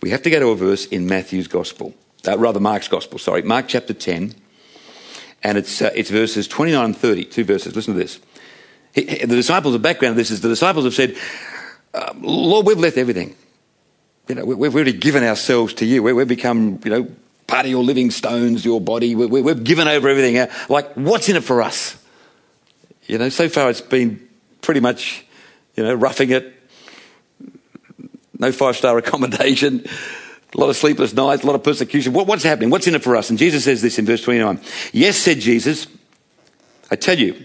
We 0.00 0.10
have 0.10 0.22
to 0.22 0.30
go 0.30 0.40
to 0.40 0.48
a 0.48 0.56
verse 0.56 0.86
in 0.86 1.06
Matthew's 1.06 1.48
Gospel, 1.48 1.94
uh, 2.26 2.38
rather, 2.38 2.60
Mark's 2.60 2.88
Gospel, 2.88 3.18
sorry, 3.18 3.42
Mark 3.42 3.66
chapter 3.68 3.94
10 3.94 4.34
and 5.42 5.58
it's, 5.58 5.82
uh, 5.82 5.90
it's 5.94 6.10
verses 6.10 6.46
29 6.46 6.84
and 6.84 6.96
30, 6.96 7.24
two 7.24 7.44
verses. 7.44 7.74
Listen 7.74 7.94
to 7.94 8.00
this. 8.00 8.20
He, 8.94 9.02
the 9.02 9.34
disciples, 9.34 9.72
the 9.72 9.78
background 9.78 10.12
of 10.12 10.16
this 10.16 10.30
is 10.30 10.40
the 10.40 10.48
disciples 10.48 10.84
have 10.84 10.94
said, 10.94 11.16
uh, 11.94 12.14
Lord, 12.20 12.66
we've 12.66 12.78
left 12.78 12.96
everything. 12.96 13.34
You 14.28 14.36
know, 14.36 14.44
we, 14.44 14.66
have 14.66 14.74
really 14.74 14.92
given 14.92 15.24
ourselves 15.24 15.74
to 15.74 15.84
you. 15.84 16.02
We, 16.02 16.16
have 16.16 16.28
become, 16.28 16.80
you 16.84 16.90
know, 16.90 17.10
part 17.46 17.64
of 17.64 17.70
your 17.70 17.82
living 17.82 18.10
stones, 18.10 18.64
your 18.64 18.80
body. 18.80 19.14
We, 19.14 19.26
we, 19.26 19.42
we've 19.42 19.64
given 19.64 19.88
over 19.88 20.08
everything. 20.08 20.48
Like, 20.68 20.92
what's 20.94 21.28
in 21.28 21.36
it 21.36 21.44
for 21.44 21.60
us? 21.60 21.96
You 23.06 23.18
know, 23.18 23.28
so 23.28 23.48
far 23.48 23.68
it's 23.68 23.80
been 23.80 24.28
pretty 24.62 24.80
much, 24.80 25.26
you 25.76 25.84
know, 25.84 25.94
roughing 25.94 26.30
it, 26.30 26.54
no 28.38 28.50
five 28.50 28.76
star 28.76 28.96
accommodation, 29.02 29.84
a 30.54 30.58
lot 30.58 30.70
of 30.70 30.76
sleepless 30.76 31.12
nights, 31.12 31.42
a 31.42 31.46
lot 31.46 31.54
of 31.54 31.62
persecution. 31.62 32.12
What, 32.12 32.26
what's 32.26 32.42
happening? 32.42 32.70
What's 32.70 32.86
in 32.86 32.94
it 32.94 33.02
for 33.02 33.16
us? 33.16 33.28
And 33.28 33.38
Jesus 33.38 33.64
says 33.64 33.82
this 33.82 33.98
in 33.98 34.06
verse 34.06 34.22
29. 34.22 34.60
Yes, 34.92 35.18
said 35.18 35.40
Jesus, 35.40 35.86
I 36.90 36.96
tell 36.96 37.18
you, 37.18 37.42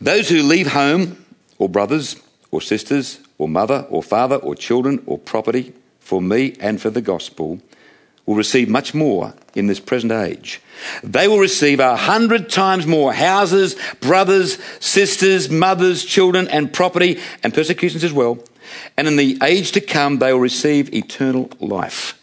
those 0.00 0.28
who 0.28 0.42
leave 0.42 0.68
home, 0.68 1.24
or 1.58 1.68
brothers, 1.68 2.16
or 2.50 2.60
sisters, 2.60 3.20
or 3.38 3.48
mother, 3.48 3.86
or 3.90 4.02
father, 4.02 4.36
or 4.36 4.54
children, 4.54 5.02
or 5.06 5.18
property, 5.18 5.72
for 6.00 6.20
me 6.20 6.54
and 6.60 6.80
for 6.80 6.90
the 6.90 7.00
gospel, 7.00 7.60
will 8.26 8.34
receive 8.34 8.68
much 8.68 8.94
more 8.94 9.34
in 9.54 9.66
this 9.66 9.80
present 9.80 10.12
age. 10.12 10.60
They 11.02 11.28
will 11.28 11.38
receive 11.38 11.80
a 11.80 11.96
hundred 11.96 12.48
times 12.48 12.86
more 12.86 13.12
houses, 13.12 13.76
brothers, 14.00 14.58
sisters, 14.80 15.50
mothers, 15.50 16.04
children, 16.04 16.48
and 16.48 16.72
property, 16.72 17.20
and 17.42 17.52
persecutions 17.52 18.04
as 18.04 18.12
well. 18.12 18.38
And 18.96 19.06
in 19.06 19.16
the 19.16 19.38
age 19.42 19.72
to 19.72 19.80
come, 19.80 20.18
they 20.18 20.32
will 20.32 20.40
receive 20.40 20.92
eternal 20.94 21.50
life. 21.60 22.20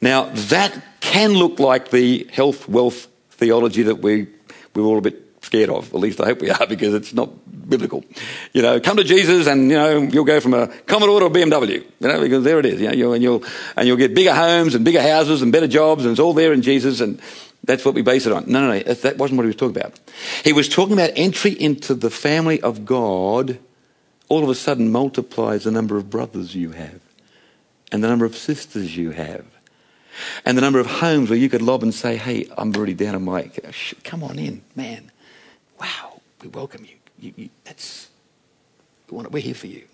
Now, 0.00 0.30
that 0.32 1.00
can 1.00 1.34
look 1.34 1.58
like 1.58 1.90
the 1.90 2.28
health 2.32 2.68
wealth 2.68 3.08
theology 3.30 3.82
that 3.84 3.96
we, 3.96 4.28
we're 4.74 4.82
all 4.82 4.98
a 4.98 5.02
bit 5.02 5.22
scared 5.42 5.70
of. 5.70 5.92
At 5.94 6.00
least 6.00 6.20
I 6.20 6.26
hope 6.26 6.40
we 6.40 6.50
are 6.50 6.66
because 6.68 6.94
it's 6.94 7.12
not 7.12 7.30
biblical. 7.68 8.04
You 8.52 8.62
know, 8.62 8.80
come 8.80 8.96
to 8.96 9.04
Jesus 9.04 9.46
and, 9.46 9.70
you 9.70 9.76
know, 9.76 9.98
you'll 10.02 10.24
go 10.24 10.40
from 10.40 10.54
a 10.54 10.68
Commodore 10.68 11.20
to 11.20 11.26
a 11.26 11.30
BMW, 11.30 11.84
you 12.00 12.08
know, 12.08 12.20
because 12.20 12.44
there 12.44 12.58
it 12.58 12.66
is, 12.66 12.80
you 12.80 12.96
know, 12.96 13.12
and 13.12 13.22
you'll, 13.22 13.44
and 13.76 13.86
you'll 13.86 13.96
get 13.96 14.14
bigger 14.14 14.34
homes 14.34 14.74
and 14.74 14.84
bigger 14.84 15.02
houses 15.02 15.42
and 15.42 15.52
better 15.52 15.68
jobs 15.68 16.04
and 16.04 16.12
it's 16.12 16.20
all 16.20 16.34
there 16.34 16.52
in 16.52 16.62
Jesus 16.62 17.00
and 17.00 17.20
that's 17.64 17.84
what 17.84 17.94
we 17.94 18.02
base 18.02 18.26
it 18.26 18.32
on. 18.32 18.44
No, 18.46 18.60
no, 18.60 18.78
no, 18.78 18.78
that 18.80 19.18
wasn't 19.18 19.36
what 19.36 19.44
he 19.44 19.48
was 19.48 19.56
talking 19.56 19.76
about. 19.76 19.98
He 20.44 20.52
was 20.52 20.68
talking 20.68 20.94
about 20.94 21.10
entry 21.16 21.52
into 21.52 21.94
the 21.94 22.10
family 22.10 22.60
of 22.62 22.84
God 22.84 23.58
all 24.28 24.42
of 24.42 24.48
a 24.48 24.54
sudden 24.54 24.90
multiplies 24.90 25.64
the 25.64 25.70
number 25.70 25.96
of 25.96 26.10
brothers 26.10 26.54
you 26.54 26.72
have 26.72 27.00
and 27.90 28.04
the 28.04 28.08
number 28.08 28.24
of 28.24 28.36
sisters 28.36 28.96
you 28.96 29.10
have 29.10 29.44
and 30.44 30.56
the 30.56 30.62
number 30.62 30.78
of 30.78 30.86
homes 30.86 31.30
where 31.30 31.38
you 31.38 31.48
could 31.48 31.62
lob 31.62 31.82
and 31.82 31.94
say, 31.94 32.16
hey, 32.16 32.46
I'm 32.56 32.72
really 32.72 32.94
down 32.94 33.14
on 33.14 33.24
my, 33.24 33.50
come 34.04 34.22
on 34.22 34.38
in, 34.38 34.62
man. 34.74 35.10
Wow, 35.80 36.20
we 36.42 36.48
welcome 36.48 36.84
you. 36.84 36.97
You, 37.20 37.32
you 37.36 37.48
that's, 37.64 38.08
we're 39.10 39.40
here 39.40 39.54
for 39.54 39.66
you. 39.66 39.84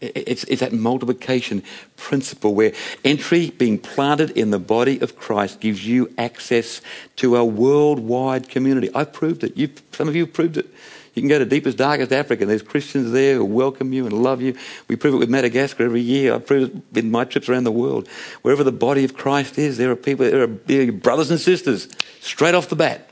It's, 0.00 0.44
it's 0.44 0.60
that 0.60 0.72
multiplication 0.72 1.62
principle 1.96 2.54
where 2.54 2.72
entry, 3.04 3.50
being 3.50 3.78
planted 3.78 4.30
in 4.30 4.50
the 4.50 4.58
body 4.58 5.00
of 5.00 5.16
Christ, 5.16 5.60
gives 5.60 5.86
you 5.86 6.12
access 6.16 6.80
to 7.16 7.36
a 7.36 7.44
worldwide 7.44 8.48
community. 8.48 8.90
I've 8.94 9.12
proved 9.12 9.42
it. 9.42 9.56
You've, 9.56 9.82
some 9.92 10.08
of 10.08 10.14
you 10.14 10.26
have 10.26 10.34
proved 10.34 10.56
it. 10.56 10.66
You 11.14 11.22
can 11.22 11.28
go 11.28 11.38
to 11.38 11.44
deepest, 11.44 11.78
darkest 11.78 12.12
Africa, 12.12 12.42
and 12.42 12.50
there's 12.50 12.62
Christians 12.62 13.12
there 13.12 13.36
who 13.36 13.44
welcome 13.44 13.92
you 13.92 14.04
and 14.04 14.22
love 14.22 14.42
you. 14.42 14.56
We 14.88 14.96
prove 14.96 15.14
it 15.14 15.18
with 15.18 15.30
Madagascar 15.30 15.84
every 15.84 16.00
year. 16.00 16.34
I 16.34 16.38
prove 16.38 16.74
it 16.74 16.98
in 16.98 17.10
my 17.10 17.24
trips 17.24 17.48
around 17.48 17.64
the 17.64 17.72
world. 17.72 18.08
Wherever 18.42 18.64
the 18.64 18.72
body 18.72 19.04
of 19.04 19.14
Christ 19.14 19.56
is, 19.56 19.76
there 19.76 19.90
are 19.90 19.96
people, 19.96 20.28
there 20.28 20.42
are, 20.42 20.46
there 20.48 20.88
are 20.88 20.92
brothers 20.92 21.30
and 21.30 21.38
sisters, 21.38 21.88
straight 22.20 22.54
off 22.54 22.68
the 22.68 22.76
bat. 22.76 23.08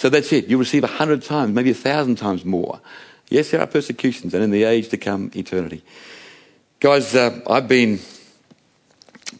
So 0.00 0.08
that's 0.08 0.32
it. 0.32 0.48
You 0.48 0.56
receive 0.56 0.82
a 0.82 0.88
hundred 0.88 1.22
times, 1.22 1.54
maybe 1.54 1.70
a 1.70 1.74
thousand 1.74 2.16
times 2.16 2.44
more 2.44 2.80
Yes, 3.30 3.52
there 3.52 3.60
are 3.60 3.66
persecutions, 3.66 4.34
and 4.34 4.42
in 4.42 4.50
the 4.50 4.64
age 4.64 4.88
to 4.88 4.96
come, 4.96 5.30
eternity. 5.36 5.84
Guys, 6.80 7.14
uh, 7.14 7.40
I've 7.48 7.68
been 7.68 8.00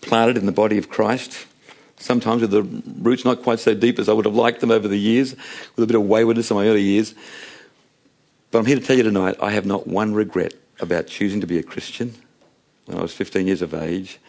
planted 0.00 0.36
in 0.36 0.46
the 0.46 0.52
body 0.52 0.78
of 0.78 0.88
Christ, 0.88 1.46
sometimes 1.98 2.42
with 2.42 2.52
the 2.52 2.62
roots 2.62 3.24
not 3.24 3.42
quite 3.42 3.58
so 3.58 3.74
deep 3.74 3.98
as 3.98 4.08
I 4.08 4.12
would 4.12 4.26
have 4.26 4.34
liked 4.34 4.60
them 4.60 4.70
over 4.70 4.86
the 4.86 4.96
years, 4.96 5.34
with 5.74 5.82
a 5.82 5.86
bit 5.88 5.96
of 5.96 6.02
waywardness 6.02 6.52
in 6.52 6.56
my 6.56 6.68
early 6.68 6.82
years. 6.82 7.14
But 8.52 8.60
I'm 8.60 8.66
here 8.66 8.78
to 8.78 8.84
tell 8.84 8.96
you 8.96 9.02
tonight 9.02 9.36
I 9.42 9.50
have 9.50 9.66
not 9.66 9.88
one 9.88 10.14
regret 10.14 10.54
about 10.78 11.08
choosing 11.08 11.40
to 11.40 11.48
be 11.48 11.58
a 11.58 11.64
Christian 11.64 12.14
when 12.86 12.96
I 12.96 13.02
was 13.02 13.12
15 13.12 13.48
years 13.48 13.60
of 13.60 13.74
age. 13.74 14.20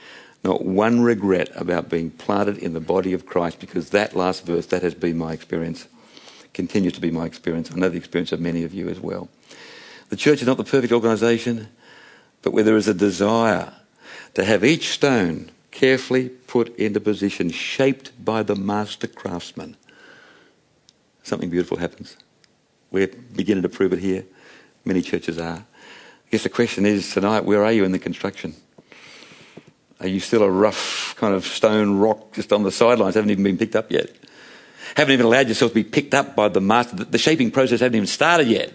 Not 0.43 0.65
one 0.65 1.01
regret 1.01 1.49
about 1.55 1.87
being 1.87 2.09
planted 2.09 2.57
in 2.57 2.73
the 2.73 2.79
body 2.79 3.13
of 3.13 3.27
Christ 3.27 3.59
because 3.59 3.91
that 3.91 4.15
last 4.15 4.43
verse, 4.43 4.65
that 4.67 4.81
has 4.81 4.95
been 4.95 5.19
my 5.19 5.33
experience, 5.33 5.87
continues 6.53 6.93
to 6.93 7.01
be 7.01 7.11
my 7.11 7.25
experience. 7.25 7.71
I 7.71 7.75
know 7.75 7.89
the 7.89 7.97
experience 7.97 8.31
of 8.31 8.39
many 8.39 8.63
of 8.63 8.73
you 8.73 8.89
as 8.89 8.99
well. 8.99 9.29
The 10.09 10.15
church 10.15 10.41
is 10.41 10.47
not 10.47 10.57
the 10.57 10.63
perfect 10.63 10.91
organisation, 10.91 11.69
but 12.41 12.51
where 12.51 12.63
there 12.63 12.77
is 12.77 12.87
a 12.87 12.93
desire 12.93 13.73
to 14.33 14.43
have 14.43 14.63
each 14.63 14.89
stone 14.89 15.51
carefully 15.71 16.29
put 16.29 16.75
into 16.77 16.99
position, 16.99 17.49
shaped 17.49 18.11
by 18.23 18.43
the 18.43 18.55
master 18.55 19.07
craftsman, 19.07 19.77
something 21.23 21.49
beautiful 21.49 21.77
happens. 21.77 22.17
We're 22.91 23.07
beginning 23.07 23.63
to 23.63 23.69
prove 23.69 23.93
it 23.93 23.99
here. 23.99 24.25
Many 24.83 25.01
churches 25.01 25.39
are. 25.39 25.57
I 25.57 26.29
guess 26.29 26.43
the 26.43 26.49
question 26.49 26.85
is 26.85 27.13
tonight, 27.13 27.45
where 27.45 27.63
are 27.63 27.71
you 27.71 27.85
in 27.85 27.91
the 27.91 27.99
construction? 27.99 28.55
Are 29.99 30.07
you 30.07 30.19
still 30.19 30.43
a 30.43 30.49
rough 30.49 31.15
kind 31.17 31.33
of 31.33 31.45
stone 31.45 31.99
rock 31.99 32.33
just 32.33 32.51
on 32.51 32.63
the 32.63 32.71
sidelines, 32.71 33.15
haven't 33.15 33.29
even 33.29 33.43
been 33.43 33.57
picked 33.57 33.75
up 33.75 33.91
yet? 33.91 34.09
Haven't 34.95 35.13
even 35.13 35.25
allowed 35.25 35.47
yourself 35.47 35.71
to 35.71 35.75
be 35.75 35.83
picked 35.83 36.13
up 36.13 36.35
by 36.35 36.49
the 36.49 36.61
master. 36.61 36.95
The 36.97 37.17
shaping 37.17 37.51
process 37.51 37.79
hasn't 37.79 37.95
even 37.95 38.07
started 38.07 38.47
yet 38.47 38.73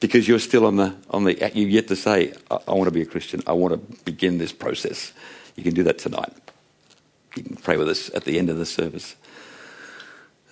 because 0.00 0.26
you're 0.26 0.38
still 0.38 0.66
on 0.66 0.76
the, 0.76 0.94
on 1.10 1.24
the 1.24 1.50
you've 1.54 1.70
yet 1.70 1.88
to 1.88 1.96
say, 1.96 2.34
I, 2.50 2.58
I 2.68 2.72
want 2.72 2.84
to 2.84 2.92
be 2.92 3.02
a 3.02 3.06
Christian. 3.06 3.42
I 3.46 3.52
want 3.52 3.72
to 3.74 4.02
begin 4.04 4.38
this 4.38 4.52
process. 4.52 5.12
You 5.56 5.62
can 5.62 5.74
do 5.74 5.84
that 5.84 5.98
tonight. 5.98 6.32
You 7.36 7.44
can 7.44 7.56
pray 7.56 7.76
with 7.76 7.88
us 7.88 8.12
at 8.14 8.24
the 8.24 8.38
end 8.38 8.50
of 8.50 8.58
the 8.58 8.66
service. 8.66 9.16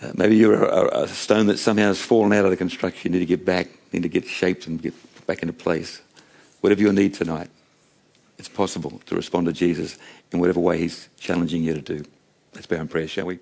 Uh, 0.00 0.12
maybe 0.14 0.36
you're 0.36 0.64
a, 0.64 1.02
a, 1.02 1.08
stone 1.08 1.46
that 1.46 1.58
somehow 1.58 1.88
has 1.88 2.00
fallen 2.00 2.32
out 2.32 2.44
of 2.44 2.50
the 2.50 2.56
construction. 2.56 3.12
You 3.12 3.18
need 3.18 3.26
to 3.26 3.36
get 3.36 3.44
back, 3.44 3.68
need 3.92 4.02
to 4.02 4.08
get 4.08 4.24
shaped 4.24 4.66
and 4.66 4.80
get 4.80 4.94
back 5.26 5.42
into 5.42 5.52
place. 5.52 6.00
Whatever 6.60 6.80
your 6.80 6.92
need 6.92 7.14
tonight, 7.14 7.50
it's 8.38 8.48
possible 8.48 9.02
to 9.06 9.14
respond 9.14 9.46
to 9.46 9.52
Jesus 9.52 9.98
in 10.32 10.38
whatever 10.38 10.60
way 10.60 10.78
He's 10.78 11.08
challenging 11.18 11.62
you 11.62 11.74
to 11.74 11.82
do. 11.82 12.04
Let's 12.54 12.66
bow 12.66 12.76
in 12.76 12.88
prayer, 12.88 13.08
shall 13.08 13.26
we? 13.26 13.40